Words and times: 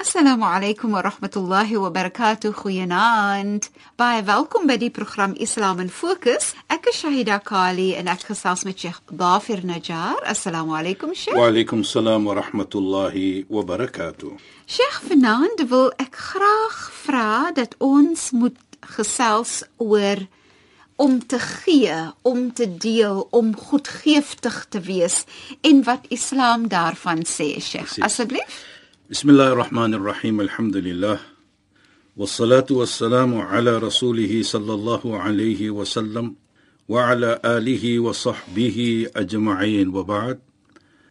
Assalamu 0.00 0.44
alaykum 0.44 0.92
wa 0.92 1.02
rahmatullahi 1.02 1.76
wa 1.76 1.90
barakatuh. 1.90 2.54
Goeienaand. 2.54 3.68
Baie 3.98 4.22
welkom 4.24 4.64
by 4.66 4.78
die 4.80 4.88
program 4.88 5.34
Islam 5.36 5.76
in 5.84 5.90
Fokus. 5.92 6.54
Ek 6.72 6.88
is 6.88 7.02
Shahida 7.02 7.36
Kali 7.44 7.90
en 8.00 8.08
ek 8.08 8.24
gesels 8.30 8.64
met 8.64 8.80
Sheikh 8.80 8.96
Dafir 9.12 9.60
Najjar. 9.60 10.24
Assalamu 10.24 10.72
alaykum 10.78 11.12
Sheikh. 11.12 11.36
Wa 11.36 11.50
alaykum 11.50 11.84
salaam 11.84 12.24
wa 12.24 12.38
rahmatullahi 12.40 13.44
wa 13.52 13.60
barakatuh. 13.60 14.32
Sheikh 14.64 15.02
Fernand 15.04 15.66
wil 15.68 15.92
ek 16.00 16.16
graag 16.16 16.80
vra 17.04 17.52
dat 17.60 17.76
ons 17.76 18.30
moet 18.32 18.56
gesels 18.96 19.66
oor 19.76 20.24
om 20.96 21.20
te 21.20 21.44
gee, 21.44 22.00
om 22.24 22.48
te 22.56 22.64
deel, 22.64 23.26
om 23.36 23.52
goedgeeftig 23.52 24.64
te 24.72 24.80
wees 24.80 25.26
en 25.60 25.84
wat 25.84 26.08
Islam 26.08 26.70
daarvan 26.72 27.28
sê, 27.28 27.52
Sheikh. 27.60 28.00
Asseblief. 28.00 28.62
بسم 29.10 29.30
الله 29.30 29.52
الرحمن 29.52 29.94
الرحيم 29.94 30.40
الحمد 30.40 30.76
لله 30.76 31.18
والصلاة 32.16 32.66
والسلام 32.70 33.34
على 33.38 33.78
رسوله 33.78 34.42
صلى 34.42 34.74
الله 34.74 35.18
عليه 35.18 35.70
وسلم 35.70 36.34
وعلى 36.88 37.40
آله 37.44 38.00
وصحبه 38.00 39.06
أجمعين 39.16 39.88
وبعد 39.88 40.38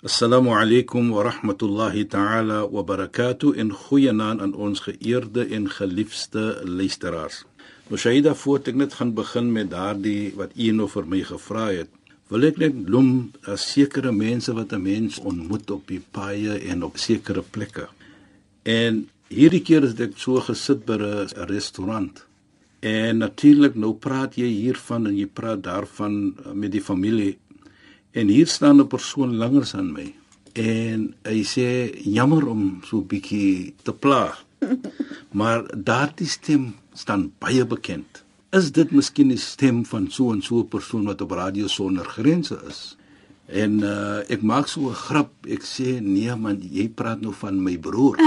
السلام 0.04 0.50
عليكم 0.50 1.12
ورحمة 1.12 1.58
الله 1.64 2.04
تعالى 2.04 2.60
وبركاته 2.72 3.62
إن 3.62 3.74
خوينا 3.74 4.32
أن 4.32 4.54
ons 4.54 4.80
geëerde 4.80 5.46
en 5.52 5.70
geliefde 5.70 6.62
luisteraars. 6.64 7.44
Nou 7.88 8.00
Shaida, 8.00 8.36
voordat 8.36 8.68
ek 8.68 8.76
net 8.76 8.94
gaan 8.94 9.14
begin 9.14 9.52
met 9.52 9.72
daardie 9.72 10.32
wil 12.30 12.46
ek 12.46 12.60
net 12.62 12.76
noem 12.94 13.32
dat 13.42 13.58
sekere 13.62 14.12
mense 14.14 14.54
wat 14.54 14.74
'n 14.74 14.82
mens 14.82 15.20
ontmoet 15.20 15.72
op 15.72 15.88
die 15.88 16.02
paaie 16.12 16.60
en 16.72 16.84
op 16.84 16.98
sekere 16.98 17.42
plekke. 17.42 17.88
En 18.64 19.10
hierdie 19.28 19.62
keer 19.62 19.82
het 19.82 20.00
ek 20.00 20.18
so 20.18 20.40
gesit 20.40 20.86
by 20.86 20.98
'n 20.98 21.48
restaurant. 21.50 22.26
En 22.80 23.18
natuurlik 23.18 23.76
nou 23.76 23.94
praat 23.94 24.36
jy 24.36 24.48
hiervan 24.48 25.08
en 25.08 25.18
jy 25.18 25.26
praat 25.26 25.64
daarvan 25.64 26.36
uh, 26.46 26.54
met 26.54 26.72
die 26.72 26.82
familie. 26.82 27.38
En 28.12 28.28
hier 28.28 28.48
staan 28.48 28.80
'n 28.80 28.88
persoon 28.88 29.36
langer 29.36 29.62
as 29.62 29.74
aan 29.74 29.92
my. 29.92 30.14
En 30.54 31.16
hy 31.24 31.44
sê 31.44 31.92
jammer 32.04 32.48
om 32.48 32.82
so 32.84 33.02
bietjie 33.02 33.74
te 33.84 33.94
pla. 33.94 34.38
Maar 35.32 35.84
daardie 35.84 36.28
stem 36.28 36.76
staan 36.94 37.32
baie 37.40 37.66
bekend 37.66 38.24
is 38.56 38.72
dit 38.74 38.92
miskien 38.92 39.30
die 39.30 39.42
stem 39.42 39.84
van 39.86 40.08
so 40.12 40.34
en 40.34 40.42
so 40.42 40.60
'n 40.60 40.68
persoon 40.68 41.06
wat 41.06 41.22
op 41.22 41.32
radio 41.32 41.68
sonder 41.68 42.06
grense 42.06 42.58
is. 42.68 42.98
En 43.46 43.82
uh, 43.82 44.22
ek 44.30 44.42
maak 44.42 44.68
so 44.68 44.90
'n 44.90 44.94
grap, 44.94 45.32
ek 45.46 45.64
sê 45.64 46.02
nee 46.02 46.36
man, 46.36 46.62
jy 46.62 46.90
praat 46.90 47.22
nou 47.22 47.34
van 47.34 47.64
my 47.64 47.78
broer. 47.78 48.18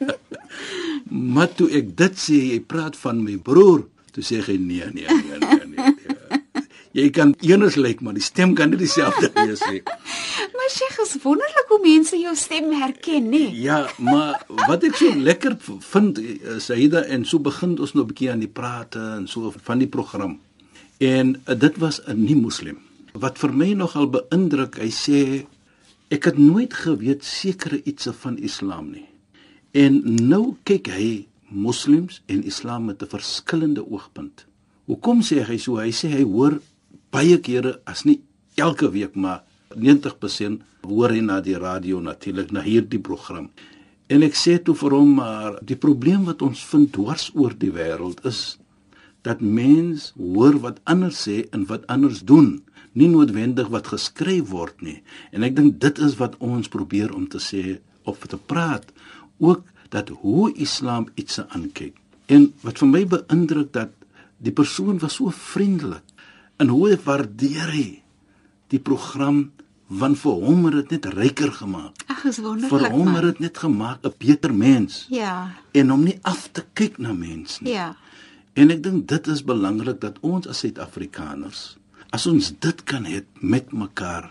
maar 1.34 1.48
toe 1.54 1.68
ek 1.70 1.96
dit 1.96 2.14
sê, 2.16 2.38
jy 2.52 2.60
praat 2.60 2.96
van 2.96 3.22
my 3.22 3.36
broer, 3.36 3.86
toe 4.12 4.24
sê 4.24 4.40
hy 4.44 4.56
nee, 4.56 4.84
nee, 4.92 5.06
nee, 5.08 5.38
nee, 5.38 5.64
nee. 5.66 5.76
nee. 5.76 6.28
Jy 6.98 7.10
kan 7.14 7.36
eers 7.38 7.76
lyk, 7.78 8.00
maar 8.02 8.16
die 8.18 8.22
stem 8.22 8.54
kan 8.58 8.72
nie 8.72 8.80
dieselfde 8.80 9.30
wees 9.34 9.62
nie. 9.70 9.82
Sheikh, 10.70 10.98
is 11.02 11.16
wonderlik 11.24 11.70
hoe 11.72 11.80
mense 11.82 12.18
jou 12.18 12.32
stem 12.38 12.70
herken, 12.78 13.24
nê? 13.32 13.40
Nee? 13.48 13.62
Ja, 13.64 13.80
maar 13.98 14.38
wat 14.68 14.84
ek 14.86 15.00
so 15.00 15.10
lekker 15.18 15.56
vind, 15.58 16.20
eh, 16.22 16.58
Saida 16.62 17.02
en 17.10 17.24
so 17.26 17.42
begin 17.42 17.74
ons 17.78 17.94
nou 17.94 18.04
'n 18.04 18.10
bietjie 18.10 18.30
aan 18.30 18.44
die 18.44 18.54
prate 18.60 19.00
en 19.18 19.26
so 19.26 19.50
van 19.50 19.78
die 19.78 19.88
program. 19.88 20.38
En 20.98 21.34
uh, 21.34 21.58
dit 21.58 21.76
was 21.78 22.00
'n 22.06 22.24
nie 22.24 22.36
moslim. 22.36 22.78
Wat 23.12 23.38
vir 23.38 23.52
my 23.52 23.72
nogal 23.72 24.06
beïndruk, 24.10 24.78
hy 24.78 24.90
sê 24.90 25.46
ek 26.08 26.24
het 26.24 26.38
nooit 26.38 26.74
geweet 26.74 27.24
sekere 27.24 27.82
ietsie 27.84 28.12
van 28.12 28.38
Islam 28.38 28.90
nie. 28.90 29.08
En 29.72 30.02
nou 30.28 30.56
kyk 30.62 30.86
hy 30.86 31.26
moslems 31.48 32.22
en 32.26 32.44
Islam 32.44 32.84
met 32.84 33.02
'n 33.02 33.08
verskillende 33.08 33.82
oogpunt. 33.90 34.46
Hoekom 34.86 35.22
sê 35.22 35.42
hy 35.42 35.58
so? 35.58 35.76
Hy 35.76 35.90
sê 35.90 36.08
hy 36.08 36.22
hoor 36.22 36.60
baie 37.10 37.38
kere 37.40 37.80
as 37.84 38.04
nie 38.04 38.20
elke 38.54 38.90
week 38.90 39.14
maar 39.14 39.42
90% 39.76 40.64
hoor 40.82 41.12
hy 41.14 41.20
na 41.22 41.38
die 41.44 41.54
radio 41.54 42.00
natuurlik 42.02 42.50
na 42.50 42.62
hierdie 42.64 42.98
program. 42.98 43.50
En 44.10 44.24
ek 44.26 44.34
sê 44.34 44.56
toe 44.58 44.74
vir 44.74 44.96
hom 44.96 45.12
maar 45.20 45.60
die 45.62 45.78
probleem 45.78 46.24
wat 46.26 46.42
ons 46.42 46.62
vind 46.72 46.90
dwars 46.96 47.28
oor 47.38 47.54
die 47.54 47.70
wêreld 47.70 48.24
is 48.26 48.58
dat 49.22 49.44
mens 49.44 50.10
hoor 50.16 50.58
wat 50.64 50.80
ander 50.90 51.14
sê 51.14 51.44
en 51.54 51.68
wat 51.68 51.84
anders 51.92 52.24
doen, 52.26 52.56
nie 52.98 53.06
noodwendig 53.12 53.68
wat 53.70 53.92
geskryf 53.92 54.48
word 54.50 54.82
nie. 54.82 54.98
En 55.30 55.46
ek 55.46 55.54
dink 55.54 55.78
dit 55.78 56.02
is 56.02 56.16
wat 56.18 56.34
ons 56.42 56.72
probeer 56.72 57.14
om 57.14 57.28
te 57.30 57.38
sê 57.38 57.78
of 58.08 58.18
te 58.26 58.40
praat 58.40 58.90
ook 59.38 59.62
dat 59.94 60.10
hoe 60.24 60.50
Islam 60.58 61.06
iets 61.14 61.38
aankyk. 61.46 61.94
En 62.26 62.50
wat 62.66 62.82
vir 62.82 62.90
my 62.90 63.04
beïndruk 63.06 63.70
dat 63.76 63.94
die 64.42 64.54
persoon 64.56 64.98
was 64.98 65.20
so 65.20 65.30
vriendelik 65.30 66.02
en 66.58 66.74
hoe 66.74 66.96
waardeer 67.04 67.70
hy 67.70 67.88
die 68.70 68.82
program 68.82 69.50
want 69.90 70.18
vir 70.22 70.36
hom 70.44 70.64
het 70.68 70.76
dit 70.78 70.90
net 70.90 71.06
ryker 71.14 71.50
gemaak. 71.52 72.04
Ag, 72.06 72.24
is 72.30 72.38
wonderlik. 72.38 72.70
Vir 72.70 72.90
hom 72.94 73.14
het 73.16 73.26
dit 73.26 73.38
net 73.46 73.58
gemaak 73.58 74.06
'n 74.06 74.14
beter 74.18 74.54
mens. 74.54 75.06
Ja. 75.10 75.50
En 75.72 75.92
om 75.92 76.02
nie 76.04 76.18
af 76.22 76.48
te 76.52 76.64
kyk 76.72 76.98
na 76.98 77.12
mens 77.12 77.60
nie. 77.60 77.72
Ja. 77.72 77.96
En 78.54 78.70
ek 78.70 78.82
dink 78.82 79.08
dit 79.08 79.26
is 79.26 79.44
belangrik 79.44 80.00
dat 80.00 80.18
ons 80.20 80.46
as 80.46 80.58
Suid-Afrikaners 80.58 81.80
as 82.10 82.26
ons 82.26 82.52
dit 82.58 82.84
kan 82.84 83.06
hê 83.06 83.22
met 83.40 83.72
mekaar, 83.72 84.30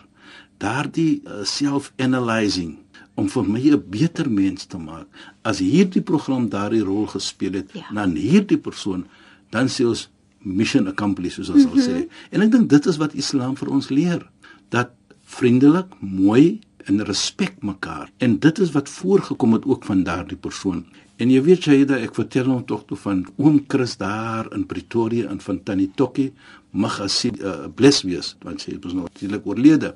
daardie 0.60 1.22
uh, 1.24 1.44
self-analyzing 1.48 2.76
om 3.20 3.28
vir 3.32 3.44
my 3.48 3.60
'n 3.72 3.84
beter 3.90 4.30
mens 4.30 4.66
te 4.66 4.78
maak. 4.78 5.08
As 5.44 5.60
hierdie 5.60 6.02
program 6.02 6.50
daardie 6.50 6.84
rol 6.84 7.08
gespeel 7.08 7.54
het, 7.54 7.72
Ja. 7.74 7.88
dan 7.94 8.16
hierdie 8.16 8.58
persoon, 8.58 9.06
dan 9.52 9.68
sê 9.68 9.86
ons 9.86 10.10
mission 10.42 10.88
accomplished 10.88 11.36
soos 11.36 11.50
ons 11.50 11.66
mm 11.66 11.72
-hmm. 11.72 11.82
sal 11.82 11.94
sê. 11.94 12.08
En 12.32 12.42
ek 12.42 12.52
dink 12.52 12.70
dit 12.70 12.86
is 12.86 12.98
wat 12.98 13.14
Islam 13.14 13.56
vir 13.56 13.70
ons 13.70 13.90
leer, 13.90 14.30
dat 14.70 14.92
vriendelik, 15.30 15.94
mooi 16.00 16.60
en 16.90 17.04
respek 17.06 17.60
mekaar. 17.66 18.10
En 18.18 18.40
dit 18.42 18.60
is 18.60 18.72
wat 18.74 18.90
voorgekom 18.90 19.54
het 19.58 19.66
ook 19.70 19.86
van 19.86 20.04
daardie 20.04 20.38
persoon. 20.38 20.86
En 21.20 21.30
jy 21.30 21.42
weet 21.44 21.68
dat 21.88 22.00
ek 22.00 22.16
vertel 22.16 22.48
hom 22.48 22.64
tog 22.66 22.86
toe 22.88 22.98
van 22.98 23.26
oom 23.38 23.60
Chris 23.68 23.98
daar 24.00 24.48
in 24.56 24.66
Pretoria 24.66 25.30
in 25.30 25.42
van 25.44 25.60
Tannie 25.64 25.92
Tokkie 25.96 26.32
mag 26.72 27.00
as 27.04 27.18
hy 27.26 27.34
uh, 27.42 27.68
bless 27.76 28.06
wees 28.08 28.36
want 28.46 28.64
sy 28.64 28.78
het 28.78 28.86
ons 28.88 28.96
natuurlik 29.02 29.46
oorlede. 29.46 29.94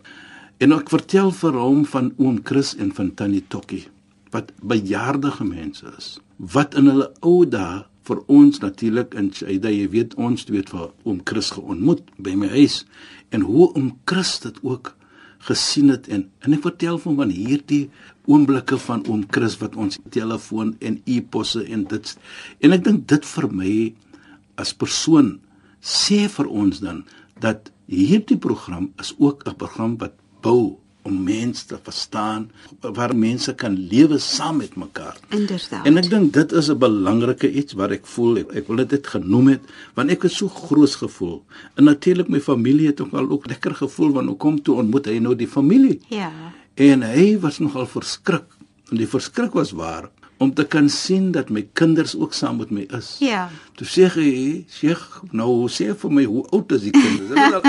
En 0.59 0.75
ek 0.75 0.91
vertel 0.91 1.31
vir 1.31 1.57
hom 1.57 1.85
van 1.87 2.11
oom 2.17 2.41
Chris 2.43 2.75
en 2.75 2.91
van 2.93 3.13
Tannie 3.15 3.45
Tokkie 3.47 3.85
wat 4.33 4.51
bejaarde 4.61 5.31
mense 5.45 5.87
is 5.97 6.17
wat 6.37 6.75
in 6.75 6.89
hulle 6.89 7.09
ou 7.21 7.45
dae 7.45 7.83
vir 8.07 8.19
ons 8.27 8.59
natuurlik 8.59 9.13
in 9.19 9.29
Shaida 9.31 9.71
jy 9.71 9.87
weet 9.93 10.15
ons 10.19 10.47
weet 10.49 10.71
vir 10.73 10.89
oom 11.05 11.21
Chris 11.29 11.53
geontmoet 11.55 12.03
by 12.17 12.33
my 12.39 12.49
huis 12.51 12.81
en 13.31 13.45
hoe 13.47 13.69
oom 13.71 13.93
Chris 14.09 14.39
dit 14.43 14.57
ook 14.63 14.93
gesien 15.47 15.91
het 15.93 16.07
en 16.07 16.27
en 16.45 16.55
ek 16.57 16.65
vertel 16.67 16.99
van 17.03 17.17
van 17.19 17.33
hierdie 17.33 17.85
oomblikke 18.25 18.77
van 18.85 19.03
oom 19.09 19.25
Chris 19.31 19.57
wat 19.61 19.75
ons 19.75 19.99
telefoon 20.15 20.75
en 20.79 21.01
e-posse 21.05 21.63
en 21.75 21.83
dit 21.91 22.13
en 22.63 22.77
ek 22.77 22.85
dink 22.85 23.07
dit 23.11 23.29
vir 23.33 23.49
my 23.51 23.73
as 24.63 24.73
persoon 24.83 25.35
sê 25.83 26.23
vir 26.31 26.47
ons 26.47 26.79
dan 26.83 27.03
dat 27.43 27.71
hierdie 27.91 28.39
program 28.39 28.91
is 29.03 29.13
ook 29.19 29.43
'n 29.47 29.59
program 29.59 29.97
wat 29.97 30.15
bou 30.41 30.79
om 31.03 31.23
mense 31.23 31.65
te 31.67 31.77
verstaan 31.83 32.47
waar 32.79 33.15
mense 33.15 33.53
kan 33.59 33.75
lewe 33.91 34.17
saam 34.17 34.57
met 34.57 34.75
mekaar. 34.79 35.17
Inderdaad. 35.29 35.85
En 35.85 35.99
ek 35.99 36.09
dink 36.09 36.33
dit 36.33 36.51
is 36.51 36.69
'n 36.71 36.79
belangrike 36.79 37.51
iets 37.51 37.73
wat 37.73 37.91
ek 37.91 38.05
voel 38.07 38.37
ek, 38.37 38.53
ek 38.53 38.67
wil 38.67 38.77
dit 38.77 38.91
net 38.91 39.07
genoem 39.07 39.47
het 39.47 39.63
want 39.95 40.09
ek 40.09 40.23
het 40.23 40.31
so 40.31 40.47
groot 40.47 40.95
gevoel. 40.95 41.43
En 41.75 41.83
natuurlik 41.83 42.29
my 42.29 42.39
familie 42.39 42.87
het 42.87 43.01
ook 43.01 43.13
al 43.13 43.29
ook 43.29 43.47
lekker 43.47 43.75
gevoel 43.75 44.11
want 44.11 44.27
hoe 44.27 44.37
kom 44.37 44.61
toe 44.61 44.75
ontmoet 44.75 45.05
hy 45.05 45.19
nou 45.19 45.35
die 45.35 45.47
familie. 45.47 45.99
Ja. 46.07 46.31
En 46.73 47.01
hy 47.01 47.39
was 47.39 47.59
nogal 47.59 47.85
verskrik. 47.85 48.45
En 48.89 48.97
die 48.97 49.07
verskrik 49.07 49.53
was 49.53 49.71
waar 49.71 50.09
om 50.37 50.53
te 50.53 50.65
kan 50.65 50.89
sien 50.89 51.31
dat 51.31 51.49
my 51.53 51.63
kinders 51.77 52.15
ook 52.15 52.33
saam 52.33 52.57
met 52.57 52.71
my 52.71 52.85
is. 52.97 53.15
Ja. 53.23 53.49
Toe 53.79 53.87
sê 53.87 54.09
hy, 54.13 54.65
"Sheikh, 54.69 55.21
nou 55.31 55.67
sê 55.69 55.95
vir 55.95 56.11
my 56.11 56.23
hoe 56.23 56.45
oud 56.49 56.71
is 56.71 56.81
die 56.81 56.91
kinders?" 56.91 57.31
Ek, 57.31 57.53
al, 57.53 57.61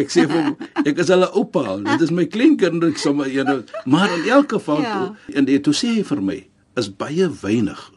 ek 0.00 0.08
sê 0.08 0.26
vir 0.26 0.42
hom, 0.42 0.56
"Ek 0.84 0.98
is 0.98 1.08
hulle 1.08 1.30
oupa. 1.32 1.76
Dit 1.76 2.00
is 2.00 2.10
my 2.10 2.26
kleinkinders 2.26 3.00
sommer, 3.00 3.28
know." 3.44 3.62
Maar 3.84 4.18
in 4.18 4.28
elk 4.28 4.52
geval 4.52 4.80
Ja. 4.80 4.98
toe, 4.98 5.34
en 5.34 5.44
dit 5.44 5.62
toe 5.62 5.74
sê 5.74 5.94
hy 5.96 6.02
vir 6.04 6.22
my, 6.22 6.46
is 6.76 6.88
baie 6.96 7.28
weinig 7.42 7.90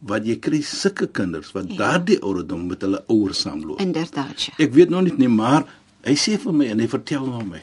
wat 0.00 0.26
jy 0.26 0.36
kry 0.38 0.60
sulke 0.62 1.06
kinders 1.06 1.52
wat 1.52 1.70
ja. 1.70 1.76
daardie 1.76 2.20
ouderdom 2.22 2.66
met 2.66 2.80
hulle 2.80 3.04
ouers 3.08 3.40
saamloop. 3.40 3.80
Inderdaad. 3.80 4.42
Ja. 4.42 4.52
Ek 4.58 4.72
weet 4.72 4.90
nog 4.90 5.02
nie 5.02 5.14
nie, 5.16 5.28
maar 5.28 5.64
hy 6.04 6.14
sê 6.14 6.38
vir 6.38 6.52
my 6.52 6.66
en 6.66 6.78
hy 6.78 6.88
vertel 6.88 7.26
nou 7.26 7.44
my 7.44 7.62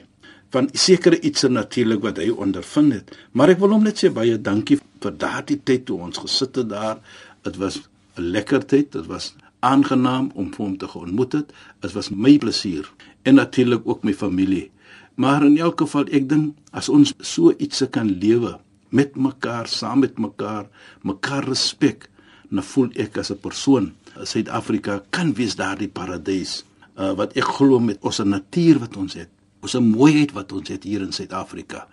van 0.54 0.70
sekere 0.78 1.18
iets 1.26 1.48
natuurlik 1.50 2.04
wat 2.06 2.20
hy 2.22 2.30
ondervind 2.30 2.94
het. 2.94 3.16
Maar 3.34 3.56
ek 3.56 3.62
wil 3.64 3.74
hom 3.74 3.88
net 3.88 4.04
sê 4.04 4.12
baie 4.14 4.38
dankie 4.38 4.78
vir 5.02 5.16
daardie 5.24 5.58
tyd 5.66 5.88
toe 5.88 5.98
ons 6.06 6.22
gesit 6.22 6.60
het 6.62 6.70
daar. 6.70 7.00
Dit 7.48 7.58
was 7.58 7.82
'n 8.18 8.30
lekker 8.36 8.62
tyd. 8.66 8.92
Dit 8.92 9.08
was 9.10 9.34
aangenaam 9.60 10.32
om 10.36 10.54
hom 10.58 10.78
te 10.78 10.88
ontmoet 10.94 11.34
het. 11.34 11.54
Dit 11.82 11.92
was 11.94 12.10
my 12.10 12.38
plesier 12.38 12.86
en 13.24 13.36
natuurlik 13.36 13.82
ook 13.86 14.04
my 14.04 14.14
familie. 14.14 14.72
Maar 15.16 15.46
in 15.46 15.58
elk 15.58 15.82
geval 15.82 16.06
ek 16.12 16.30
dink 16.30 16.56
as 16.72 16.90
ons 16.90 17.14
so 17.20 17.54
iets 17.58 17.84
kan 17.90 18.18
lewe 18.20 18.60
met 18.90 19.16
mekaar, 19.16 19.68
saam 19.68 20.00
met 20.00 20.18
mekaar, 20.18 20.68
mekaar 21.02 21.44
respek, 21.44 22.10
dan 22.50 22.64
voel 22.64 22.90
ek 22.96 23.18
as 23.18 23.32
'n 23.32 23.42
persoon 23.42 23.94
Suid-Afrika 24.24 25.02
kan 25.10 25.34
wees 25.34 25.56
daardie 25.56 25.90
paradys 25.90 26.64
uh, 26.98 27.14
wat 27.18 27.34
ek 27.34 27.44
glo 27.58 27.80
met 27.80 27.98
ons 28.02 28.20
natuur 28.20 28.80
wat 28.80 28.98
ons 28.98 29.14
het 29.14 29.33
ons 29.64 29.76
mooiheid 29.80 30.34
wat 30.36 30.52
ons 30.52 30.72
het 30.74 30.84
hier 30.88 31.04
in 31.06 31.14
Suid-Afrika 31.16 31.86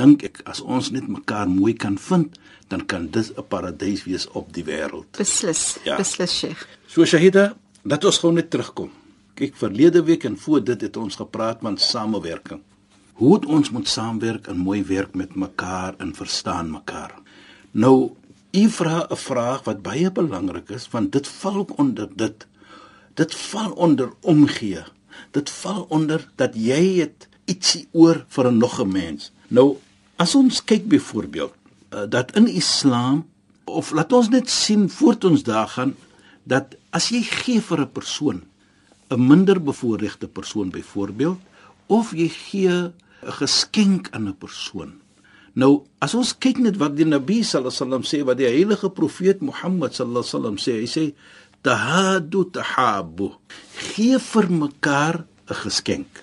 dink 0.00 0.24
ek 0.24 0.40
as 0.48 0.62
ons 0.62 0.90
net 0.94 1.08
mekaar 1.10 1.48
mooi 1.50 1.74
kan 1.74 1.98
vind 2.00 2.38
dan 2.72 2.86
kan 2.86 3.08
dit 3.10 3.32
'n 3.36 3.46
paradys 3.48 4.04
wees 4.04 4.26
op 4.32 4.52
die 4.52 4.64
wêreld 4.64 5.18
Beslis. 5.18 5.78
Ja. 5.84 5.96
Beslis, 5.96 6.38
Sheikh. 6.38 6.66
so 6.86 7.04
Shahida 7.04 7.56
dat 7.82 8.04
ons 8.04 8.18
gou 8.18 8.32
net 8.32 8.50
terugkom 8.50 8.90
kyk 9.34 9.56
verlede 9.56 10.02
week 10.04 10.24
en 10.24 10.36
voor 10.36 10.64
dit 10.64 10.80
het 10.80 10.96
ons 10.96 11.16
gepraat 11.16 11.58
van 11.60 11.76
samewerking 11.76 12.60
hoe 13.20 13.34
het 13.34 13.46
ons 13.46 13.70
moet 13.70 13.88
saamwerk 13.88 14.46
en 14.46 14.56
mooi 14.56 14.82
werk 14.84 15.14
met 15.14 15.34
mekaar 15.34 15.94
en 15.98 16.14
verstaan 16.14 16.70
mekaar 16.70 17.12
nou 17.72 18.16
u 18.52 18.68
vra 18.68 19.06
'n 19.10 19.16
vraag 19.16 19.64
wat 19.64 19.82
baie 19.82 20.10
belangrik 20.10 20.70
is 20.70 20.88
want 20.90 21.12
dit 21.12 21.28
val 21.28 21.56
ook 21.56 21.78
onder 21.78 22.08
dit 22.16 22.46
dit 23.14 23.34
val 23.34 23.70
onder 23.72 24.12
omgee 24.20 24.84
dit 25.30 25.50
val 25.50 25.86
onder 25.88 26.24
dat 26.36 26.54
jy 26.54 27.00
het 27.00 27.28
ietsie 27.50 27.88
oor 27.92 28.24
vir 28.28 28.50
'n 28.50 28.58
nog 28.58 28.80
'n 28.80 28.92
mens. 28.92 29.32
Nou 29.48 29.76
as 30.16 30.34
ons 30.34 30.64
kyk 30.64 30.88
byvoorbeeld 30.88 31.54
uh, 31.94 32.04
dat 32.08 32.36
in 32.36 32.46
islam 32.46 33.26
of 33.64 33.90
laat 33.90 34.12
ons 34.12 34.28
net 34.28 34.50
sien 34.50 34.88
voort 34.90 35.24
ons 35.24 35.42
daar 35.42 35.68
gaan 35.68 35.94
dat 36.44 36.76
as 36.90 37.08
jy 37.08 37.22
gee 37.22 37.60
vir 37.60 37.80
'n 37.80 37.92
persoon 37.92 38.42
'n 39.10 39.26
minder 39.26 39.62
bevoorregte 39.62 40.28
persoon 40.28 40.70
byvoorbeeld 40.70 41.38
of 41.86 42.12
jy 42.12 42.28
gee 42.28 42.68
'n 42.68 42.92
geskenk 43.22 44.08
aan 44.10 44.28
'n 44.28 44.36
persoon. 44.38 44.92
Nou, 45.54 45.82
as 45.98 46.14
ons 46.14 46.30
kyk 46.38 46.60
net 46.62 46.76
wat 46.78 46.94
die 46.96 47.04
Nabi 47.04 47.42
sallallahu 47.42 47.74
alaihi 47.74 47.82
wasallam 47.82 48.04
sê, 48.06 48.18
wat 48.24 48.38
die 48.38 48.46
heilige 48.46 48.90
profeet 48.90 49.40
Mohammed 49.42 49.94
sallallahu 49.94 50.22
alaihi 50.22 50.34
wasallam 50.34 50.58
sê, 50.62 50.72
hy 50.78 50.86
sê 50.86 51.04
tahadu 51.62 52.44
tahabu. 52.50 53.32
Gee 53.76 54.18
vir 54.18 54.46
mekaar 54.50 55.26
'n 55.48 55.54
geskenk. 55.54 56.22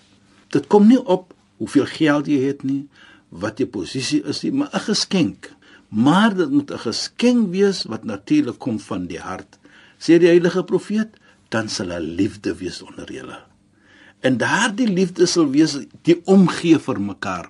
Dit 0.50 0.68
kom 0.68 0.88
nie 0.88 1.04
op 1.06 1.34
hoeveel 1.58 1.86
geld 1.86 2.28
jy 2.28 2.40
het 2.48 2.64
nie, 2.64 2.88
wat 3.30 3.58
jou 3.58 3.68
posisie 3.68 4.24
is 4.24 4.42
nie, 4.44 4.52
maar 4.52 4.70
'n 4.74 4.80
geskenk. 4.80 5.52
Maar 5.90 6.36
dit 6.36 6.50
moet 6.50 6.72
'n 6.72 6.80
geskenk 6.80 7.52
wees 7.52 7.84
wat 7.84 8.04
natuurlik 8.04 8.60
kom 8.60 8.80
van 8.80 9.08
die 9.08 9.20
hart. 9.20 9.60
Sê 9.98 10.20
die 10.20 10.28
heilige 10.28 10.64
profeet, 10.64 11.10
dan 11.50 11.70
sal 11.70 11.92
'n 11.92 12.16
liefde 12.16 12.56
wees 12.56 12.82
onder 12.82 13.12
julle. 13.12 13.40
En 14.20 14.38
daardie 14.38 14.88
liefde 14.88 15.26
sal 15.26 15.50
wees 15.50 15.78
die 16.02 16.22
omgee 16.26 16.80
vir 16.80 17.02
mekaar. 17.02 17.50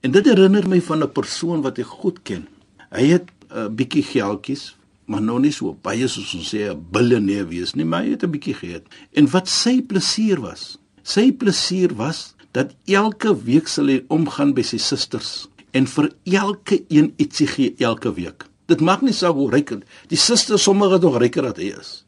En 0.00 0.10
dit 0.10 0.24
herinner 0.24 0.68
my 0.68 0.80
van 0.80 1.02
'n 1.02 1.12
persoon 1.12 1.62
wat 1.62 1.78
ek 1.78 1.86
goed 1.86 2.22
ken. 2.22 2.48
Hy 2.90 3.06
het 3.06 3.26
'n 3.50 3.56
uh, 3.56 3.68
bietjie 3.68 4.02
geldjies, 4.02 4.77
maar 5.08 5.24
nou 5.24 5.38
nie 5.40 5.52
so 5.54 5.72
baie 5.82 6.08
soos 6.08 6.34
ons 6.36 6.50
sê 6.52 6.68
'n 6.68 6.86
biljoenêr 6.92 7.48
wees 7.48 7.74
nie, 7.74 7.84
maar 7.84 8.02
hy 8.04 8.10
het 8.10 8.24
'n 8.24 8.30
bietjie 8.30 8.54
gehad. 8.54 8.84
En 9.12 9.30
wat 9.30 9.48
sy 9.48 9.80
plesier 9.80 10.40
was, 10.40 10.78
sy 11.02 11.32
plesier 11.32 11.94
was 11.94 12.34
dat 12.52 12.74
elke 12.86 13.32
week 13.44 13.68
sal 13.68 13.86
hy 13.86 14.04
omgaan 14.08 14.52
by 14.54 14.62
sy 14.62 14.76
susters 14.76 15.48
en 15.72 15.86
vir 15.86 16.12
elke 16.24 16.84
een 16.88 17.12
ietsie 17.16 17.46
gee 17.46 17.74
elke 17.78 18.12
week. 18.14 18.44
Dit 18.66 18.80
maak 18.80 19.00
nie 19.02 19.12
saak 19.12 19.34
hoe 19.34 19.50
ryk 19.50 19.72
die 20.08 20.16
susters 20.16 20.62
sommige 20.62 20.98
nog 20.98 21.18
ryker 21.18 21.46
as 21.46 21.56
hy 21.56 21.72
is. 21.78 22.04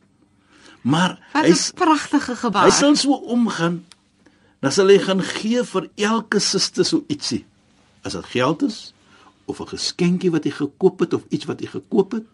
Maar 0.82 1.18
Wat 1.32 1.44
hy's 1.44 1.70
'n 1.72 1.74
pragtige 1.74 2.36
gebaar. 2.36 2.64
Hy 2.64 2.70
sal 2.70 2.96
so 2.96 3.12
omgaan. 3.12 3.84
Dan 4.60 4.72
sal 4.72 4.88
hy 4.88 4.98
gaan 4.98 5.22
gee 5.22 5.64
vir 5.64 5.88
elke 5.96 6.38
suster 6.38 6.84
so 6.84 7.04
ietsie. 7.08 7.44
As 8.02 8.12
dit 8.12 8.24
geld 8.24 8.62
is 8.62 8.92
of 9.44 9.60
'n 9.60 9.66
geskenkie 9.66 10.30
wat 10.30 10.44
hy 10.44 10.50
gekoop 10.50 11.00
het 11.00 11.12
of 11.14 11.22
iets 11.28 11.44
wat 11.44 11.60
hy 11.60 11.66
gekoop 11.66 12.12
het, 12.12 12.24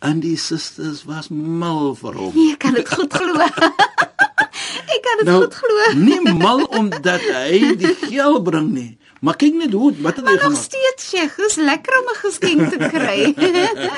en 0.00 0.20
die 0.20 0.36
susters 0.36 1.04
was 1.04 1.28
mal 1.30 1.94
vir 1.94 2.12
hom. 2.14 2.32
Nee, 2.34 2.52
ek 2.52 2.58
kan 2.58 2.74
dit 2.74 2.88
goed 2.94 3.12
glo. 3.14 3.40
ek 4.94 5.00
kan 5.02 5.16
dit 5.20 5.26
Nou, 5.28 5.40
goed 5.44 5.54
glo. 5.54 5.92
nie 5.98 6.20
mal 6.38 6.64
omdat 6.78 7.20
hy 7.20 7.74
die 7.80 7.94
geld 8.06 8.44
bring 8.44 8.70
nie, 8.74 8.98
maar 9.20 9.36
kyk 9.40 9.54
net 9.54 9.72
hoe 9.72 9.92
wat 10.04 10.16
het 10.20 10.24
hy 10.24 10.30
Maar 10.30 10.42
nog 10.42 10.52
gemaak. 10.52 10.62
steeds, 10.62 11.08
Sheikh, 11.10 11.36
dis 11.36 11.56
lekker 11.56 11.98
om 12.02 12.08
'n 12.12 12.20
geskenk 12.22 12.62
te 12.70 12.78
kry. 12.92 13.18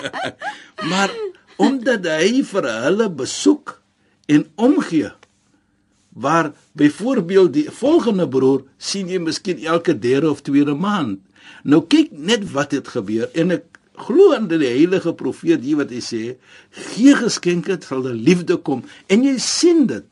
Maar 0.90 1.10
omdat 1.58 2.04
hy 2.06 2.42
vir 2.46 2.62
hulle 2.84 3.08
besoek 3.10 3.80
en 4.30 4.46
omgee 4.56 5.10
waar 6.18 6.52
byvoorbeeld 6.72 7.52
die 7.52 7.70
volgende 7.70 8.28
broer 8.28 8.62
sien 8.78 9.08
jy 9.10 9.18
miskien 9.22 9.58
elke 9.64 9.94
derde 9.98 10.30
of 10.30 10.40
tweede 10.42 10.74
maand. 10.74 11.18
Nou 11.62 11.82
kyk 11.86 12.10
net 12.12 12.46
wat 12.52 12.70
het 12.74 12.88
gebeur 12.88 13.28
en 13.34 13.50
ek 13.54 13.67
glo 14.00 14.32
aan 14.36 14.48
die 14.50 14.60
heilige 14.62 15.12
profeet 15.18 15.64
hier 15.66 15.80
wat 15.80 15.92
hy 15.94 16.02
sê, 16.04 16.22
gee 16.92 17.14
geskenke 17.18 17.78
sal 17.84 18.04
die 18.06 18.16
liefde 18.16 18.58
kom. 18.62 18.84
En 19.10 19.24
jy 19.26 19.36
sien 19.42 19.86
dit 19.90 20.06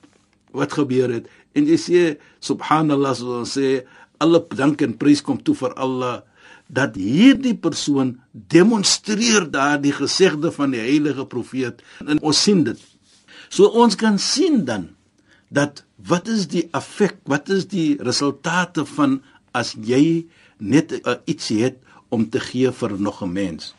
wat 0.56 0.76
gebeur 0.76 1.12
het. 1.12 1.28
En 1.56 1.68
jy 1.68 1.78
sê 1.80 2.02
subhanallah 2.44 3.14
so 3.16 3.40
ons 3.42 3.56
sê 3.58 3.82
alle 4.22 4.40
dank 4.56 4.82
en 4.84 4.96
prys 4.96 5.22
kom 5.24 5.38
toe 5.44 5.56
vir 5.58 5.76
Allah 5.76 6.22
dat 6.66 6.96
hierdie 6.98 7.54
persoon 7.54 8.16
demonstreer 8.32 9.46
daardie 9.50 9.94
gesegde 9.94 10.50
van 10.52 10.74
die 10.74 10.82
heilige 10.82 11.26
profeet. 11.30 11.82
En 12.02 12.18
ons 12.20 12.42
sien 12.42 12.64
dit. 12.66 12.81
So 13.48 13.70
ons 13.70 13.94
kan 13.98 14.19
sien 14.19 14.64
dan 14.66 14.90
dat 15.48 15.84
wat 16.08 16.28
is 16.28 16.48
die 16.50 16.66
effek, 16.74 17.20
wat 17.31 17.48
is 17.55 17.69
die 17.70 17.96
resultate 18.02 18.84
van 18.96 19.20
as 19.56 19.74
jy 19.78 20.26
net 20.58 20.93
uh, 20.98 21.19
iets 21.31 21.52
het 21.55 21.78
om 22.08 22.29
te 22.31 22.41
gee 22.41 22.70
vir 22.72 23.01
nog 23.01 23.22
'n 23.22 23.32
mens. 23.32 23.75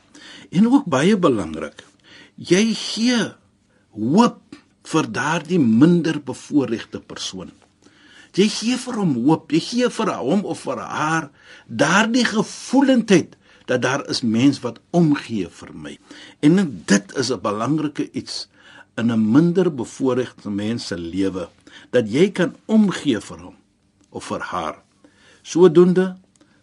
En 0.49 0.67
ook 0.67 0.85
baie 0.85 1.17
belangrik, 1.17 1.83
jy 2.35 2.73
gee 2.73 3.33
hoop 3.91 4.41
vir 4.83 5.11
daardie 5.11 5.59
minder 5.59 6.21
bevoorregte 6.23 6.99
persoon. 6.99 7.51
Jy 8.37 8.47
gee 8.47 8.77
vir 8.77 8.93
hom 8.93 9.13
hoop, 9.25 9.51
jy 9.51 9.59
gee 9.59 9.89
vir 9.89 10.11
hom 10.15 10.45
of 10.45 10.59
vir 10.59 10.77
haar 10.77 11.29
daardie 11.67 12.25
gevoelendheid 12.25 13.35
dat 13.67 13.81
daar 13.81 14.05
is 14.09 14.21
mens 14.21 14.59
wat 14.63 14.79
omgee 14.95 15.49
vir 15.49 15.73
my. 15.73 15.97
En 16.39 16.81
dit 16.85 17.15
is 17.17 17.31
'n 17.31 17.41
belangrike 17.41 18.11
iets 18.11 18.47
in 18.95 19.11
'n 19.11 19.31
minder 19.31 19.75
bevoorregte 19.75 20.49
mens 20.49 20.87
se 20.87 20.97
lewe 20.97 21.49
dat 21.89 22.11
jy 22.11 22.31
kan 22.31 22.55
omgee 22.65 23.19
vir 23.19 23.39
hom 23.39 23.55
of 24.09 24.25
vir 24.25 24.39
haar. 24.39 24.83
Sodoende 25.41 26.17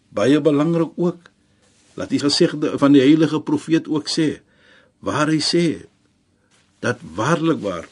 baie 0.09 0.41
belangrik 0.41 0.91
ook 0.95 1.19
laat 1.95 2.11
die 2.11 2.21
gesegde 2.21 2.77
van 2.79 2.95
die 2.95 3.03
heilige 3.03 3.41
profeet 3.41 3.87
ook 3.87 4.11
sê 4.11 4.29
waar 4.99 5.31
hy 5.31 5.41
sê 5.43 5.65
dat 6.83 7.01
waarlik 7.15 7.61
waar 7.63 7.87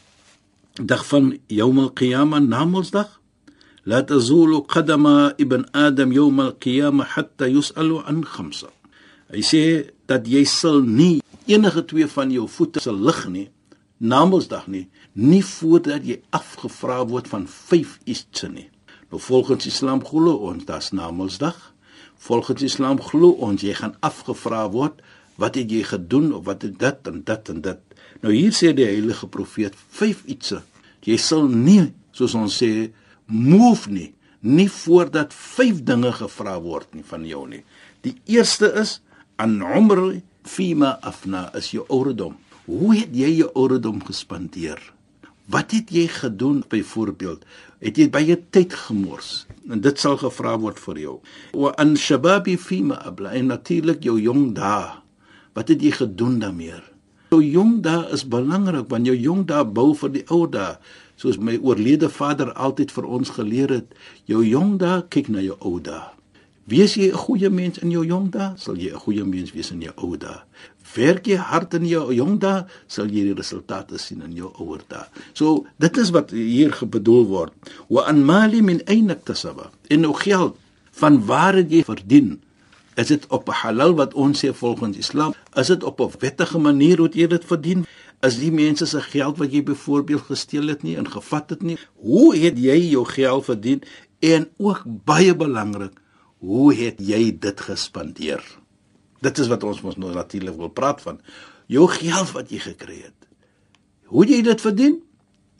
dag 0.75 1.05
van 1.05 1.33
Yawm 1.47 1.79
al-Qiyamah 1.79 2.41
namelsdag 2.41 3.19
la 3.85 4.01
tazulu 4.03 4.63
qadama 4.63 5.33
ibn 5.37 5.65
adam 5.73 6.11
yawm 6.11 6.39
al-Qiyamah 6.39 7.05
hatta 7.15 7.47
yus'alu 7.47 7.99
an 8.07 8.23
khamsa. 8.23 8.71
Hy 9.33 9.43
sê 9.43 9.63
dat 10.07 10.27
jy 10.27 10.45
sal 10.47 10.83
nie 10.83 11.21
enige 11.47 11.83
twee 11.85 12.07
van 12.07 12.31
jou 12.31 12.47
voete 12.47 12.79
sal 12.83 12.95
lig 12.95 13.25
nie 13.27 13.49
namelsdag 13.99 14.67
nie 14.71 14.87
nie 15.13 15.43
voordat 15.43 16.05
jy 16.07 16.21
afgevra 16.31 17.03
word 17.07 17.27
van 17.31 17.43
vyf 17.47 17.99
ietsie 18.07 18.49
nie. 18.49 18.69
Nou 19.11 19.19
volgens 19.21 19.67
islam 19.67 20.03
glo 20.05 20.39
ons 20.49 20.65
dat's 20.65 20.93
namelsdag 20.95 21.59
volgens 22.27 22.65
islam 22.69 23.01
glo 23.01 23.35
ons 23.47 23.63
jy 23.65 23.75
gaan 23.77 23.95
afgevra 24.01 24.65
word 24.73 25.03
wat 25.41 25.57
het 25.59 25.71
jy 25.71 25.83
gedoen 25.87 26.31
of 26.37 26.45
wat 26.49 26.65
het 26.67 26.75
dit 26.79 27.11
en 27.11 27.21
dit 27.29 27.53
en 27.53 27.61
dit 27.69 28.01
nou 28.25 28.33
hier 28.33 28.55
sê 28.55 28.73
die 28.75 28.89
heilige 28.89 29.29
profeet 29.37 29.77
vyf 29.99 30.25
ietsie 30.25 30.61
jy 31.05 31.17
sal 31.19 31.47
nie 31.47 31.91
soos 32.15 32.35
ons 32.39 32.59
sê 32.63 32.91
move 33.27 33.91
nie 33.91 34.11
nie 34.43 34.69
voordat 34.71 35.33
vyf 35.33 35.81
dinge 35.87 36.11
gevra 36.19 36.59
word 36.61 36.91
nie 36.95 37.07
van 37.07 37.25
jou 37.27 37.47
nie 37.47 37.63
die 38.03 38.17
eerste 38.37 38.71
is 38.81 38.99
an 39.37 39.61
umr 39.61 40.21
fima 40.43 40.99
afna 41.01 41.49
is 41.55 41.71
jou 41.71 41.85
ouderdom. 41.89 42.35
Hoe 42.65 42.95
het 42.95 43.15
jy 43.15 43.31
jou 43.39 43.49
ouderdom 43.55 44.03
gespandeer? 44.05 44.79
Wat 45.51 45.71
het 45.75 45.91
jy 45.91 46.07
gedoen 46.07 46.63
byvoorbeeld? 46.69 47.43
Het 47.83 47.97
jy 47.99 48.07
baie 48.11 48.37
tyd 48.55 48.75
gemors? 48.85 49.43
En 49.69 49.79
dit 49.81 49.99
sal 49.99 50.17
gevra 50.19 50.57
word 50.59 50.79
vir 50.79 50.97
jou. 50.99 51.15
Wa 51.55 51.71
an 51.79 51.95
shababi 51.95 52.57
fima 52.57 52.97
abla 53.07 53.31
en 53.31 53.47
natuurlik 53.53 54.03
jou 54.03 54.17
jong 54.19 54.51
dae. 54.57 54.99
Wat 55.53 55.69
het 55.71 55.83
jy 55.85 55.93
gedoen 55.95 56.39
daarmee? 56.41 56.81
Jou 57.31 57.41
jong 57.43 57.79
dae 57.85 58.09
is 58.13 58.25
belangrik 58.27 58.89
want 58.91 59.07
jou 59.07 59.15
jong 59.15 59.45
dae 59.47 59.63
bou 59.63 59.93
vir 59.97 60.11
die 60.17 60.25
ou 60.29 60.47
dae. 60.49 60.75
Soos 61.15 61.37
my 61.37 61.55
oorlede 61.61 62.09
vader 62.09 62.51
altyd 62.53 62.91
vir 62.91 63.05
ons 63.05 63.31
geleer 63.37 63.71
het, 63.71 63.95
jou 64.25 64.43
jong 64.43 64.75
dae 64.81 65.03
kyk 65.13 65.29
na 65.31 65.41
jou 65.45 65.55
ou 65.61 65.79
dae. 65.79 66.01
Wees 66.67 66.95
jy 66.95 67.11
'n 67.11 67.23
goeie 67.25 67.49
mens 67.49 67.77
in 67.77 67.91
jou 67.91 68.05
jong 68.05 68.31
dae, 68.31 68.53
sal 68.57 68.75
jy 68.75 68.91
'n 68.91 68.99
goeie 68.99 69.23
mens 69.23 69.51
wees 69.51 69.71
in 69.71 69.81
jou 69.81 69.93
ou 69.97 70.17
dae. 70.17 70.43
Werk 70.95 71.27
jy 71.27 71.37
hard 71.41 71.73
in 71.79 71.85
jou 71.89 72.03
jong 72.13 72.37
dae, 72.41 72.63
sal 72.87 73.09
jy 73.09 73.25
die 73.29 73.37
resultate 73.37 73.97
sien 74.01 74.21
in 74.21 74.35
jou 74.37 74.51
ouer 74.61 74.83
dae. 74.89 75.05
So 75.33 75.65
dit 75.81 75.97
is 75.97 76.11
wat 76.13 76.33
hier 76.35 76.75
bedoel 76.83 77.25
word. 77.29 77.53
Wa 77.89 78.05
an 78.11 78.23
mali 78.27 78.61
min 78.61 78.81
ayna 78.87 79.17
iktasaba. 79.17 79.71
In 79.89 80.05
nou 80.05 80.13
geld 80.13 80.57
van 80.99 81.21
waar 81.25 81.57
het 81.57 81.71
jy 81.71 81.83
verdien? 81.87 82.37
Is 82.95 83.07
dit 83.07 83.25
op 83.33 83.49
'n 83.49 83.57
halal 83.63 83.95
wat 83.95 84.13
ons 84.13 84.45
sê 84.45 84.53
volgens 84.53 84.97
Islam? 84.97 85.33
Is 85.55 85.67
dit 85.67 85.83
op 85.83 85.99
'n 85.99 86.11
wettige 86.19 86.59
manier 86.59 86.97
hoe 86.97 87.09
jy 87.09 87.27
dit 87.27 87.45
verdien? 87.45 87.85
Is 88.21 88.37
die 88.37 88.51
mense 88.51 88.85
se 88.85 89.01
geld 89.01 89.37
wat 89.37 89.51
jy 89.51 89.63
byvoorbeeld 89.63 90.21
gesteel 90.21 90.67
het 90.67 90.83
nie 90.83 90.95
en 90.97 91.09
gevat 91.09 91.49
het 91.49 91.61
nie? 91.61 91.77
Hoe 91.95 92.35
het 92.35 92.57
jy 92.57 92.77
jou 92.89 93.05
geld 93.05 93.45
verdien? 93.45 93.81
En 94.19 94.47
ook 94.57 94.83
baie 94.85 95.35
belangrik, 95.35 95.91
Hoe 96.43 96.73
het 96.75 96.97
jy 96.99 97.31
dit 97.39 97.61
gespandeer? 97.63 98.41
Dit 99.23 99.39
is 99.39 99.49
wat 99.51 99.63
ons 99.63 99.81
mos 99.85 99.97
nou 99.99 100.11
natuurlik 100.13 100.57
wil 100.59 100.71
praat 100.73 101.01
van. 101.05 101.19
Jou 101.71 101.87
geld 101.91 102.31
wat 102.35 102.51
jy 102.51 102.59
gekry 102.63 102.99
het. 103.05 103.27
Hoe 104.11 104.25
jy 104.27 104.41
dit 104.45 104.61
verdien 104.61 104.99